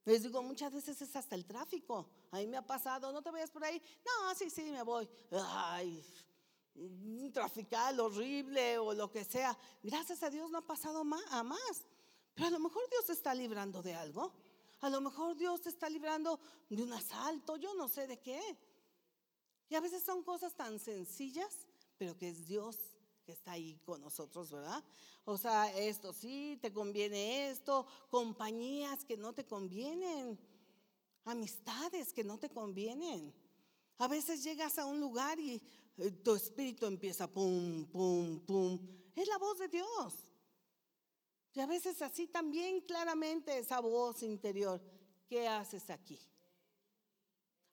[0.04, 2.10] Les digo, muchas veces es hasta el tráfico.
[2.30, 3.80] A mí me ha pasado, no te vayas por ahí.
[4.04, 5.08] No, sí, sí, me voy.
[5.30, 6.04] Ay,
[6.74, 9.56] un trafical horrible o lo que sea.
[9.82, 11.86] Gracias a Dios no ha pasado a más.
[12.34, 14.32] Pero a lo mejor Dios te está librando de algo.
[14.84, 18.38] A lo mejor Dios te está librando de un asalto, yo no sé de qué.
[19.70, 21.66] Y a veces son cosas tan sencillas,
[21.96, 22.76] pero que es Dios
[23.24, 24.84] que está ahí con nosotros, ¿verdad?
[25.24, 30.38] O sea, esto sí, te conviene esto, compañías que no te convienen,
[31.24, 33.32] amistades que no te convienen.
[33.96, 35.62] A veces llegas a un lugar y
[35.96, 38.78] eh, tu espíritu empieza pum, pum, pum.
[39.16, 40.33] Es la voz de Dios.
[41.54, 44.82] Y a veces así también claramente esa voz interior,
[45.28, 46.18] ¿qué haces aquí?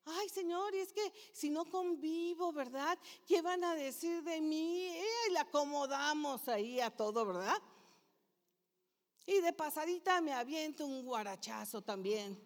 [0.06, 2.98] Ay, Señor, y es que si no convivo, ¿verdad?
[3.28, 4.88] ¿Qué van a decir de mí?
[4.88, 7.58] Y le acomodamos ahí a todo, ¿verdad?
[9.26, 12.40] Y de pasadita me aviento un guarachazo también.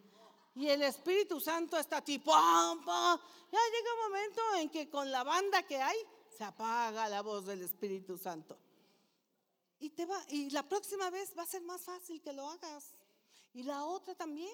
[0.55, 5.23] Y el Espíritu Santo está tipo, ¡pam, ya llega un momento en que con la
[5.23, 5.97] banda que hay,
[6.37, 8.57] se apaga la voz del Espíritu Santo.
[9.79, 12.85] Y, la próxima vez va a ser más fácil que lo hagas.
[13.53, 14.53] Y la otra también.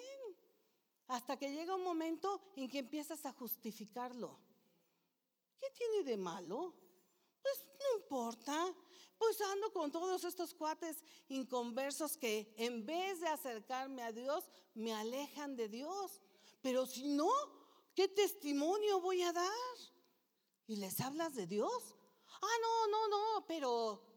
[1.08, 4.38] Hasta que llega un momento en que empiezas a justificarlo.
[5.58, 6.74] ¿Qué tiene de malo?
[7.42, 8.74] Pues no importa.
[9.18, 14.44] Pues ando con todos estos cuates inconversos que en vez de acercarme a Dios,
[14.74, 16.20] me alejan de Dios.
[16.60, 17.30] Pero si no,
[17.94, 19.76] ¿qué testimonio voy a dar?
[20.66, 21.94] ¿Y les hablas de Dios?
[22.40, 24.11] Ah, no, no, no, pero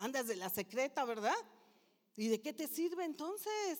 [0.00, 1.36] andas de la secreta, ¿verdad?
[2.16, 3.78] ¿Y de qué te sirve entonces?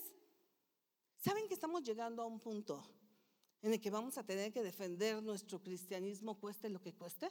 [1.16, 2.82] ¿Saben que estamos llegando a un punto
[3.62, 7.30] en el que vamos a tener que defender nuestro cristianismo cueste lo que cueste?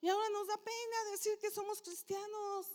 [0.00, 2.66] Y ahora nos da pena decir que somos cristianos.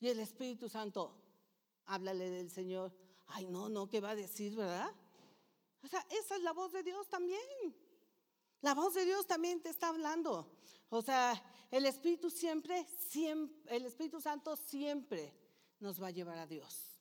[0.00, 1.14] Y el Espíritu Santo,
[1.86, 2.92] háblale del Señor.
[3.26, 4.90] Ay, no, no, ¿qué va a decir, verdad?
[5.82, 7.40] O sea, esa es la voz de Dios también.
[8.62, 10.50] La voz de Dios también te está hablando.
[10.88, 11.40] O sea,
[11.70, 15.34] el Espíritu siempre, siempre, el Espíritu Santo siempre
[15.78, 16.92] nos va a llevar a Dios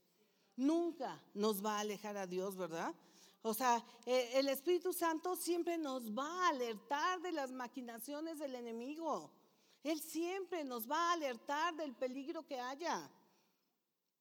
[0.61, 2.93] nunca nos va a alejar a Dios, ¿verdad?
[3.41, 8.55] O sea, e, el Espíritu Santo siempre nos va a alertar de las maquinaciones del
[8.55, 9.31] enemigo.
[9.83, 13.09] Él siempre nos va a alertar del peligro que haya.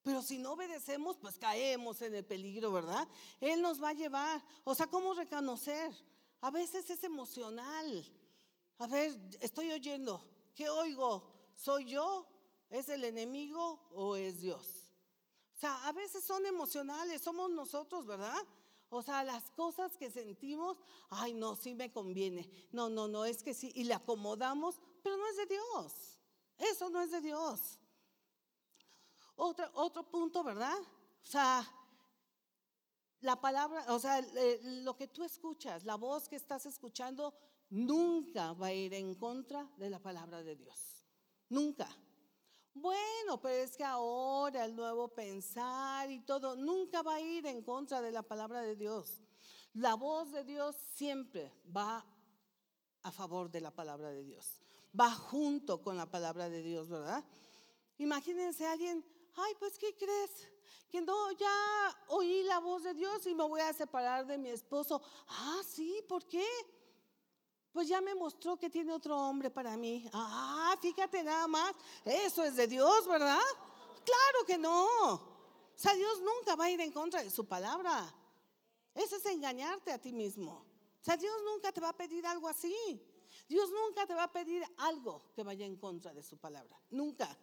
[0.03, 3.07] Pero si no obedecemos, pues caemos en el peligro, ¿verdad?
[3.41, 4.43] Él nos va a llevar.
[4.65, 5.93] O sea, ¿cómo reconocer?
[6.41, 8.05] A veces es emocional.
[8.79, 10.25] A ver, estoy oyendo.
[10.55, 11.51] ¿Qué oigo?
[11.55, 12.27] ¿Soy yo?
[12.71, 14.93] ¿Es el enemigo o es Dios?
[15.57, 18.43] O sea, a veces son emocionales, somos nosotros, ¿verdad?
[18.89, 20.79] O sea, las cosas que sentimos,
[21.11, 22.51] ay, no, sí me conviene.
[22.73, 23.71] No, no, no, es que sí.
[23.75, 26.19] Y le acomodamos, pero no es de Dios.
[26.57, 27.79] Eso no es de Dios.
[29.37, 30.79] Otro, otro punto, ¿verdad?
[31.23, 31.71] O sea,
[33.21, 34.25] la palabra, o sea,
[34.63, 37.35] lo que tú escuchas, la voz que estás escuchando,
[37.69, 41.05] nunca va a ir en contra de la palabra de Dios.
[41.49, 41.89] Nunca.
[42.73, 47.63] Bueno, pero es que ahora el nuevo pensar y todo nunca va a ir en
[47.63, 49.21] contra de la palabra de Dios.
[49.75, 52.05] La voz de Dios siempre va
[53.03, 54.61] a favor de la palabra de Dios.
[54.99, 57.25] Va junto con la palabra de Dios, ¿verdad?
[57.99, 59.05] Imagínense alguien,
[59.35, 60.49] ay, pues ¿qué crees?
[60.91, 64.49] Que no, ya oí la voz de Dios y me voy a separar de mi
[64.49, 65.01] esposo.
[65.29, 66.47] Ah, sí, ¿por qué?
[67.73, 70.09] Pues ya me mostró que tiene otro hombre para mí.
[70.13, 71.75] Ah, fíjate nada más.
[72.05, 73.39] Eso es de Dios, ¿verdad?
[74.05, 75.15] Claro que no.
[75.15, 78.13] O sea, Dios nunca va a ir en contra de su palabra.
[78.95, 80.67] Eso es engañarte a ti mismo.
[81.01, 82.75] O sea, Dios nunca te va a pedir algo así.
[83.49, 86.79] Dios nunca te va a pedir algo que vaya en contra de su palabra.
[86.91, 87.37] Nunca.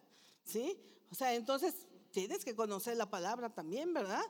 [0.44, 0.78] ¿Sí?
[1.10, 1.74] O sea, entonces
[2.10, 4.24] tienes que conocer la palabra también, ¿verdad?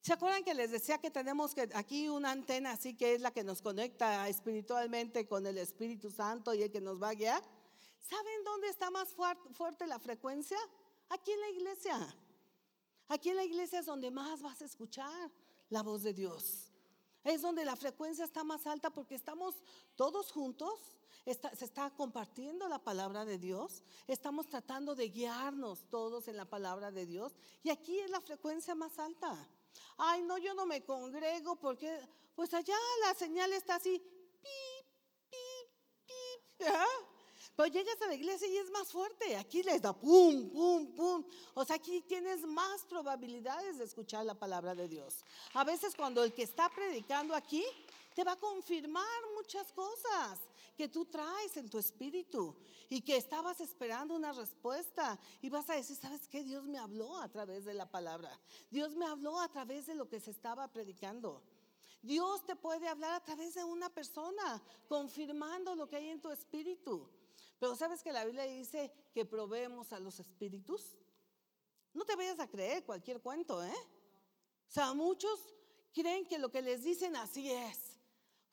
[0.00, 3.30] ¿Se acuerdan que les decía que tenemos que aquí una antena así que es la
[3.30, 7.42] que nos conecta espiritualmente con el Espíritu Santo y el que nos va a guiar?
[8.00, 9.14] ¿Saben dónde está más
[9.52, 10.58] fuerte la frecuencia?
[11.08, 12.16] Aquí en la iglesia.
[13.08, 15.30] Aquí en la iglesia es donde más vas a escuchar
[15.70, 16.71] la voz de Dios.
[17.24, 19.54] Es donde la frecuencia está más alta porque estamos
[19.96, 20.72] todos juntos,
[21.24, 26.90] se está compartiendo la palabra de Dios, estamos tratando de guiarnos todos en la palabra
[26.90, 29.36] de Dios y aquí es la frecuencia más alta.
[29.98, 31.98] Ay, no, yo no me congrego porque,
[32.34, 34.86] pues allá la señal está así, pip,
[35.30, 36.08] pip,
[36.58, 37.11] pip.
[37.62, 39.36] Pero llegas a la iglesia y es más fuerte.
[39.36, 41.24] Aquí les da pum, pum, pum.
[41.54, 45.24] O sea, aquí tienes más probabilidades de escuchar la palabra de Dios.
[45.54, 47.64] A veces cuando el que está predicando aquí
[48.16, 49.06] te va a confirmar
[49.36, 50.40] muchas cosas
[50.76, 52.56] que tú traes en tu espíritu
[52.88, 56.42] y que estabas esperando una respuesta y vas a decir, ¿sabes qué?
[56.42, 58.36] Dios me habló a través de la palabra.
[58.72, 61.40] Dios me habló a través de lo que se estaba predicando.
[62.02, 66.32] Dios te puede hablar a través de una persona, confirmando lo que hay en tu
[66.32, 67.08] espíritu.
[67.62, 70.98] Pero sabes que la Biblia dice que probemos a los espíritus.
[71.92, 73.76] No te vayas a creer cualquier cuento, ¿eh?
[74.68, 75.38] O sea, muchos
[75.92, 78.00] creen que lo que les dicen así es.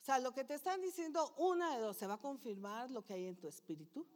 [0.00, 3.04] O sea, lo que te están diciendo, una de dos, se va a confirmar lo
[3.04, 4.06] que hay en tu espíritu.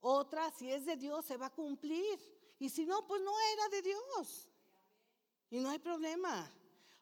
[0.00, 2.18] Otra, si es de Dios, se va a cumplir.
[2.58, 4.48] Y si no, pues no era de Dios.
[5.48, 6.52] Y no hay problema.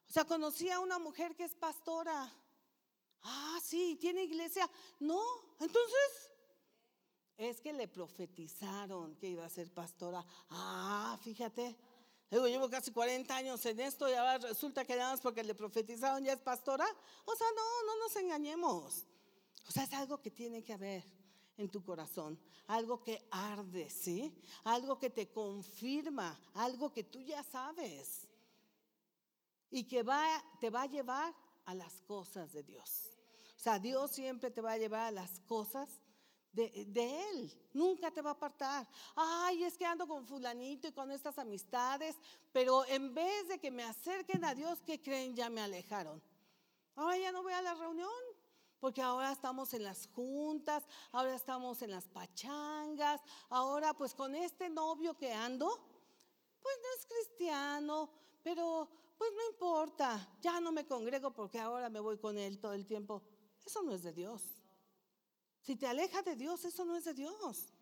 [0.07, 2.31] O sea, conocí a una mujer que es pastora.
[3.23, 4.69] Ah, sí, tiene iglesia.
[4.99, 5.19] No,
[5.59, 6.32] entonces,
[7.37, 10.25] Es que le profetizaron que iba a ser pastora.
[10.49, 11.75] Ah, fíjate.
[12.29, 15.53] Luego llevo casi 40 años en esto y ahora resulta que nada más porque le
[15.53, 16.85] profetizaron ya es pastora.
[17.25, 19.05] O sea, no, no nos engañemos.
[19.67, 21.03] O sea, es algo que tiene que haber
[21.57, 24.33] en tu corazón, algo que arde, ¿sí?
[24.63, 28.27] Algo que te confirma, algo que tú ya sabes
[29.69, 30.23] y que va,
[30.59, 31.33] te va a llevar
[31.65, 33.09] a las cosas de Dios.
[33.57, 35.89] O sea, Dios siempre te va a llevar a las cosas
[36.53, 37.51] de, Él.
[37.73, 38.87] Nunca te va a apartar.
[39.15, 42.15] Ay, es que ando con fulanito y con estas amistades,
[42.51, 45.35] pero en vez de que me acerquen a Dios, ¿qué creen?
[45.35, 46.21] Ya me alejaron.
[46.95, 48.11] Ahora ya no voy a la reunión,
[48.79, 54.69] porque ahora estamos en las juntas, ahora estamos en las pachangas, ahora pues con este
[54.69, 55.67] novio que ando,
[56.61, 58.09] pues no es cristiano,
[58.43, 58.87] pero
[59.17, 62.85] pues no importa, ya no me congrego porque ahora me voy con él todo el
[62.85, 63.23] tiempo.
[63.65, 64.62] Eso no es de Dios.
[65.63, 67.73] Si te aleja de Dios, eso no es de Dios.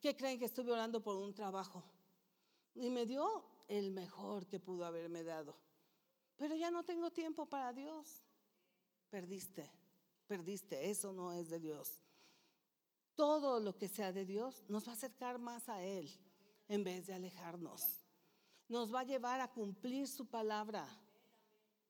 [0.00, 1.82] ¿Qué creen que estuve orando por un trabajo?
[2.76, 5.56] Y me dio el mejor que pudo haberme dado.
[6.36, 8.22] Pero ya no tengo tiempo para Dios.
[9.10, 9.68] Perdiste,
[10.28, 10.88] perdiste.
[10.88, 12.00] Eso no es de Dios.
[13.16, 16.08] Todo lo que sea de Dios nos va a acercar más a Él
[16.68, 18.04] en vez de alejarnos.
[18.68, 20.86] Nos va a llevar a cumplir su palabra,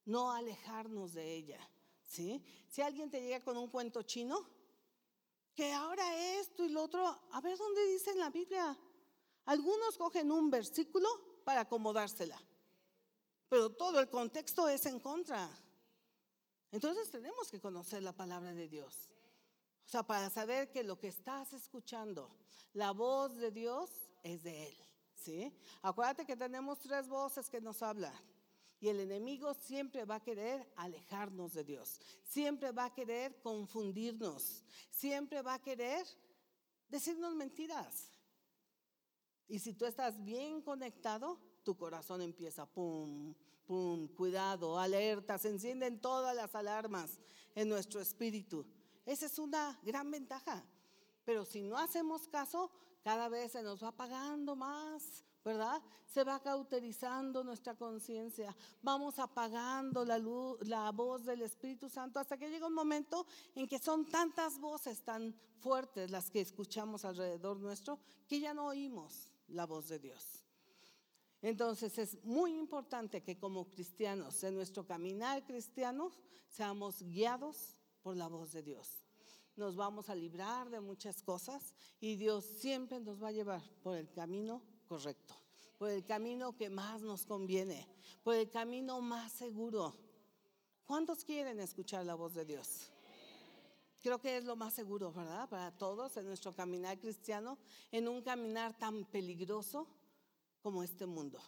[0.06, 1.60] no alejarnos de ella.
[2.06, 2.42] ¿sí?
[2.68, 4.55] Si alguien te llega con un cuento chino,
[5.56, 8.78] que ahora esto y lo otro, a ver dónde dice en la Biblia.
[9.46, 11.08] Algunos cogen un versículo
[11.44, 12.38] para acomodársela,
[13.48, 15.48] pero todo el contexto es en contra.
[16.70, 19.08] Entonces tenemos que conocer la palabra de Dios.
[19.86, 22.28] O sea, para saber que lo que estás escuchando,
[22.74, 23.90] la voz de Dios
[24.22, 24.76] es de Él.
[25.14, 25.56] ¿sí?
[25.80, 28.12] Acuérdate que tenemos tres voces que nos hablan.
[28.80, 34.62] Y el enemigo siempre va a querer alejarnos de Dios, siempre va a querer confundirnos,
[34.90, 36.06] siempre va a querer
[36.88, 38.10] decirnos mentiras.
[39.48, 43.34] Y si tú estás bien conectado, tu corazón empieza, pum,
[43.66, 47.18] pum, cuidado, alerta, se encienden todas las alarmas
[47.54, 48.66] en nuestro espíritu.
[49.04, 50.64] Esa es una gran ventaja.
[51.24, 52.70] Pero si no hacemos caso,
[53.02, 55.80] cada vez se nos va apagando más, ¿verdad?
[56.08, 62.36] Se va cauterizando nuestra conciencia, vamos apagando la, luz, la voz del Espíritu Santo hasta
[62.36, 63.24] que llega un momento
[63.54, 68.66] en que son tantas voces tan fuertes las que escuchamos alrededor nuestro que ya no
[68.66, 70.44] oímos la voz de Dios.
[71.40, 76.10] Entonces es muy importante que como cristianos, en nuestro caminar cristiano,
[76.48, 79.04] seamos guiados por la voz de Dios.
[79.54, 83.96] Nos vamos a librar de muchas cosas y Dios siempre nos va a llevar por
[83.96, 85.34] el camino correcto,
[85.78, 87.86] por el camino que más nos conviene,
[88.22, 89.94] por el camino más seguro.
[90.86, 92.90] ¿Cuántos quieren escuchar la voz de Dios?
[94.00, 95.48] Creo que es lo más seguro, ¿verdad?
[95.48, 97.58] Para todos en nuestro caminar cristiano,
[97.90, 99.88] en un caminar tan peligroso
[100.62, 101.40] como este mundo.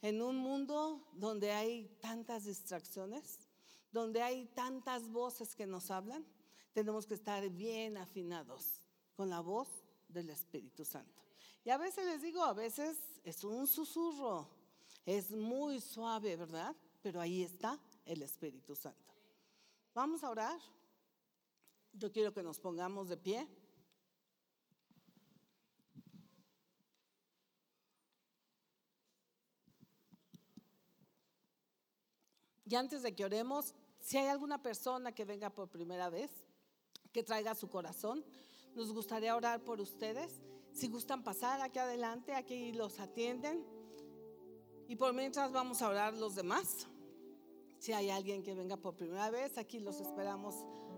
[0.00, 3.48] En un mundo donde hay tantas distracciones,
[3.90, 6.24] donde hay tantas voces que nos hablan,
[6.72, 9.68] tenemos que estar bien afinados con la voz
[10.08, 11.29] del Espíritu Santo.
[11.64, 14.48] Y a veces les digo, a veces es un susurro,
[15.04, 16.74] es muy suave, ¿verdad?
[17.02, 19.14] Pero ahí está el Espíritu Santo.
[19.94, 20.58] Vamos a orar.
[21.92, 23.48] Yo quiero que nos pongamos de pie.
[32.64, 36.30] Y antes de que oremos, si hay alguna persona que venga por primera vez,
[37.12, 38.24] que traiga su corazón,
[38.76, 40.40] nos gustaría orar por ustedes.
[40.80, 43.62] Si gustan pasar aquí adelante, aquí los atienden.
[44.88, 46.86] Y por mientras vamos a orar los demás.
[47.78, 50.54] Si hay alguien que venga por primera vez, aquí los esperamos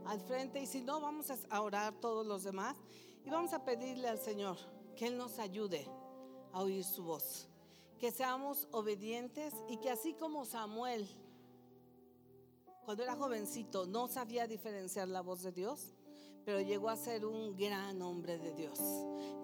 [0.07, 0.63] al frente.
[0.63, 2.77] Y si no, vamos a orar todos los demás.
[3.25, 4.57] Y vamos a pedirle al Señor
[4.95, 5.85] que Él nos ayude
[6.53, 7.49] a oír su voz.
[7.99, 11.09] Que seamos obedientes y que así como Samuel,
[12.85, 15.93] cuando era jovencito, no sabía diferenciar la voz de Dios,
[16.45, 18.79] pero llegó a ser un gran hombre de Dios,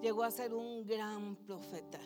[0.01, 1.99] llegó a ser un gran profeta,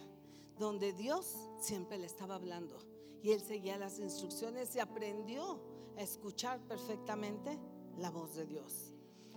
[0.58, 2.78] donde Dios siempre le estaba hablando
[3.24, 5.60] y él seguía las instrucciones y aprendió
[5.98, 7.58] a escuchar perfectamente
[7.98, 8.94] la voz de Dios.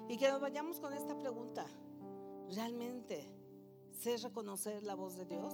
[0.09, 1.67] Y que nos vayamos con esta pregunta,
[2.51, 3.29] ¿realmente
[3.93, 5.53] sé reconocer la voz de Dios?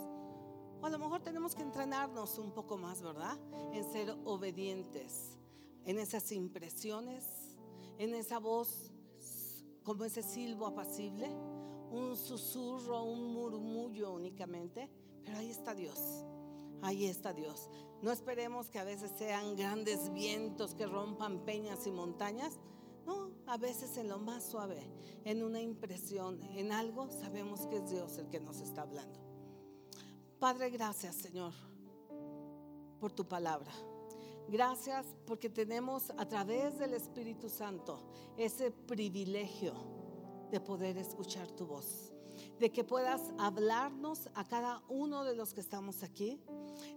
[0.81, 3.39] O a lo mejor tenemos que entrenarnos un poco más, ¿verdad?
[3.73, 5.39] En ser obedientes,
[5.85, 7.25] en esas impresiones,
[7.99, 8.92] en esa voz
[9.85, 11.29] como ese silbo apacible,
[11.91, 14.89] un susurro, un murmullo únicamente,
[15.25, 15.99] pero ahí está Dios.
[16.83, 17.69] Ahí está Dios.
[18.01, 22.59] No esperemos que a veces sean grandes vientos que rompan peñas y montañas.
[23.07, 24.83] No, a veces en lo más suave,
[25.25, 29.21] en una impresión, en algo, sabemos que es Dios el que nos está hablando.
[30.39, 31.53] Padre, gracias Señor
[33.01, 33.73] por tu palabra.
[34.49, 37.99] Gracias porque tenemos a través del Espíritu Santo
[38.37, 39.73] ese privilegio
[40.51, 42.13] de poder escuchar tu voz,
[42.59, 46.41] de que puedas hablarnos a cada uno de los que estamos aquí.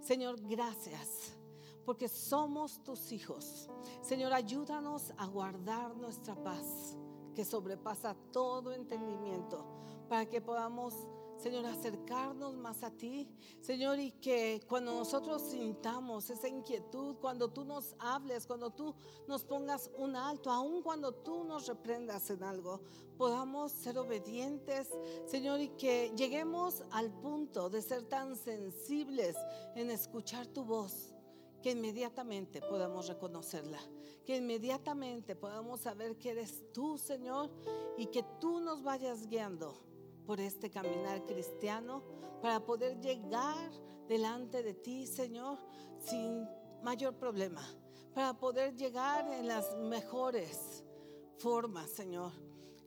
[0.01, 1.37] Señor, gracias
[1.85, 3.69] porque somos tus hijos.
[4.01, 6.97] Señor, ayúdanos a guardar nuestra paz
[7.35, 9.65] que sobrepasa todo entendimiento
[10.09, 10.93] para que podamos
[11.37, 13.27] Señor, acercarnos más a ti.
[13.61, 18.95] Señor, y que cuando nosotros sintamos esa inquietud, cuando tú nos hables, cuando tú
[19.27, 22.81] nos pongas un alto, aun cuando tú nos reprendas en algo,
[23.17, 24.89] podamos ser obedientes,
[25.25, 29.35] Señor, y que lleguemos al punto de ser tan sensibles
[29.75, 31.13] en escuchar tu voz
[31.61, 33.79] que inmediatamente podamos reconocerla,
[34.23, 37.49] que inmediatamente podamos saber que eres tú, Señor,
[37.97, 39.75] y que tú nos vayas guiando
[40.25, 42.03] por este caminar cristiano
[42.41, 43.71] para poder llegar
[44.07, 45.57] delante de ti, Señor,
[45.99, 46.47] sin
[46.83, 47.63] mayor problema,
[48.13, 50.83] para poder llegar en las mejores
[51.37, 52.31] formas, Señor,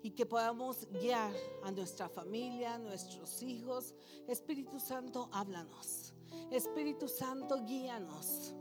[0.03, 1.35] y que podamos guiar
[1.65, 3.95] a nuestra familia, a nuestros hijos.
[4.29, 6.15] Espíritu Santo, háblanos.
[6.51, 8.55] Espíritu Santo, guíanos.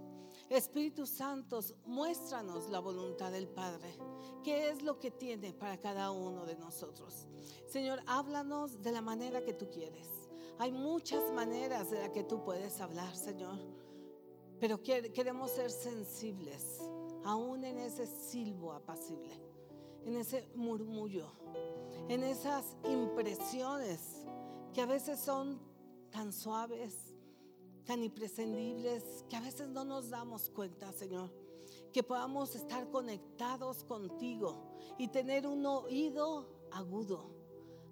[0.50, 3.98] Espíritu Santo, muéstranos la voluntad del Padre.
[4.44, 7.28] ¿Qué es lo que tiene para cada uno de nosotros?
[7.68, 10.08] Señor, háblanos de la manera que tú quieres.
[10.58, 13.60] Hay muchas maneras de la que tú puedes hablar, Señor.
[14.58, 16.80] Pero queremos ser sensibles,
[17.26, 19.40] aún en ese silbo apacible,
[20.06, 21.30] en ese murmullo,
[22.08, 24.26] en esas impresiones
[24.74, 25.60] que a veces son
[26.10, 27.14] tan suaves,
[27.84, 31.32] tan imprescindibles, que a veces no nos damos cuenta, Señor.
[31.92, 37.37] Que podamos estar conectados contigo y tener un oído agudo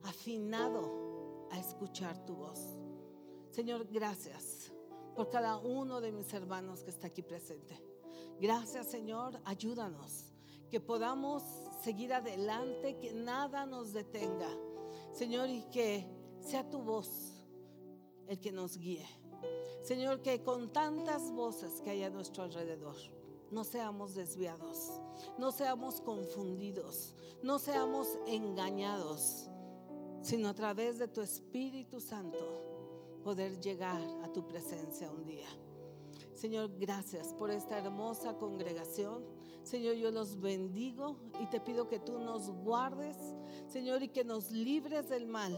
[0.06, 2.60] afinado a escuchar tu voz.
[3.49, 4.72] Señor, gracias
[5.16, 7.82] por cada uno de mis hermanos que está aquí presente.
[8.39, 10.34] Gracias, Señor, ayúdanos,
[10.70, 11.43] que podamos
[11.84, 14.49] seguir adelante, que nada nos detenga.
[15.14, 16.06] Señor, y que
[16.41, 17.41] sea tu voz
[18.28, 19.08] el que nos guíe.
[19.82, 22.95] Señor, que con tantas voces que hay a nuestro alrededor,
[23.51, 24.99] no seamos desviados,
[25.38, 29.49] no seamos confundidos, no seamos engañados
[30.26, 35.47] sino a través de tu Espíritu Santo poder llegar a tu presencia un día.
[36.34, 39.23] Señor, gracias por esta hermosa congregación.
[39.61, 43.15] Señor, yo los bendigo y te pido que tú nos guardes,
[43.67, 45.55] Señor, y que nos libres del mal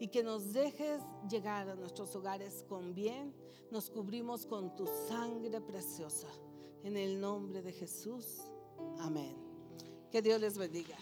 [0.00, 1.00] y que nos dejes
[1.30, 3.32] llegar a nuestros hogares con bien.
[3.70, 6.26] Nos cubrimos con tu sangre preciosa.
[6.82, 8.40] En el nombre de Jesús.
[8.98, 9.36] Amén.
[10.10, 10.96] Que Dios les bendiga.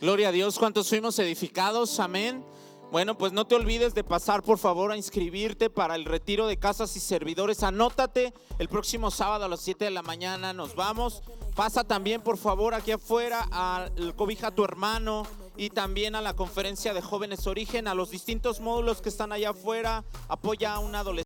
[0.00, 2.00] Gloria a Dios, ¿cuántos fuimos edificados?
[2.00, 2.42] Amén.
[2.90, 6.56] Bueno, pues no te olvides de pasar por favor a inscribirte para el retiro de
[6.56, 7.62] casas y servidores.
[7.62, 10.54] Anótate el próximo sábado a las 7 de la mañana.
[10.54, 11.22] Nos vamos.
[11.54, 15.24] Pasa también por favor aquí afuera al Cobija a tu hermano
[15.58, 19.50] y también a la conferencia de jóvenes origen, a los distintos módulos que están allá
[19.50, 20.02] afuera.
[20.28, 21.18] Apoya a un adolescente.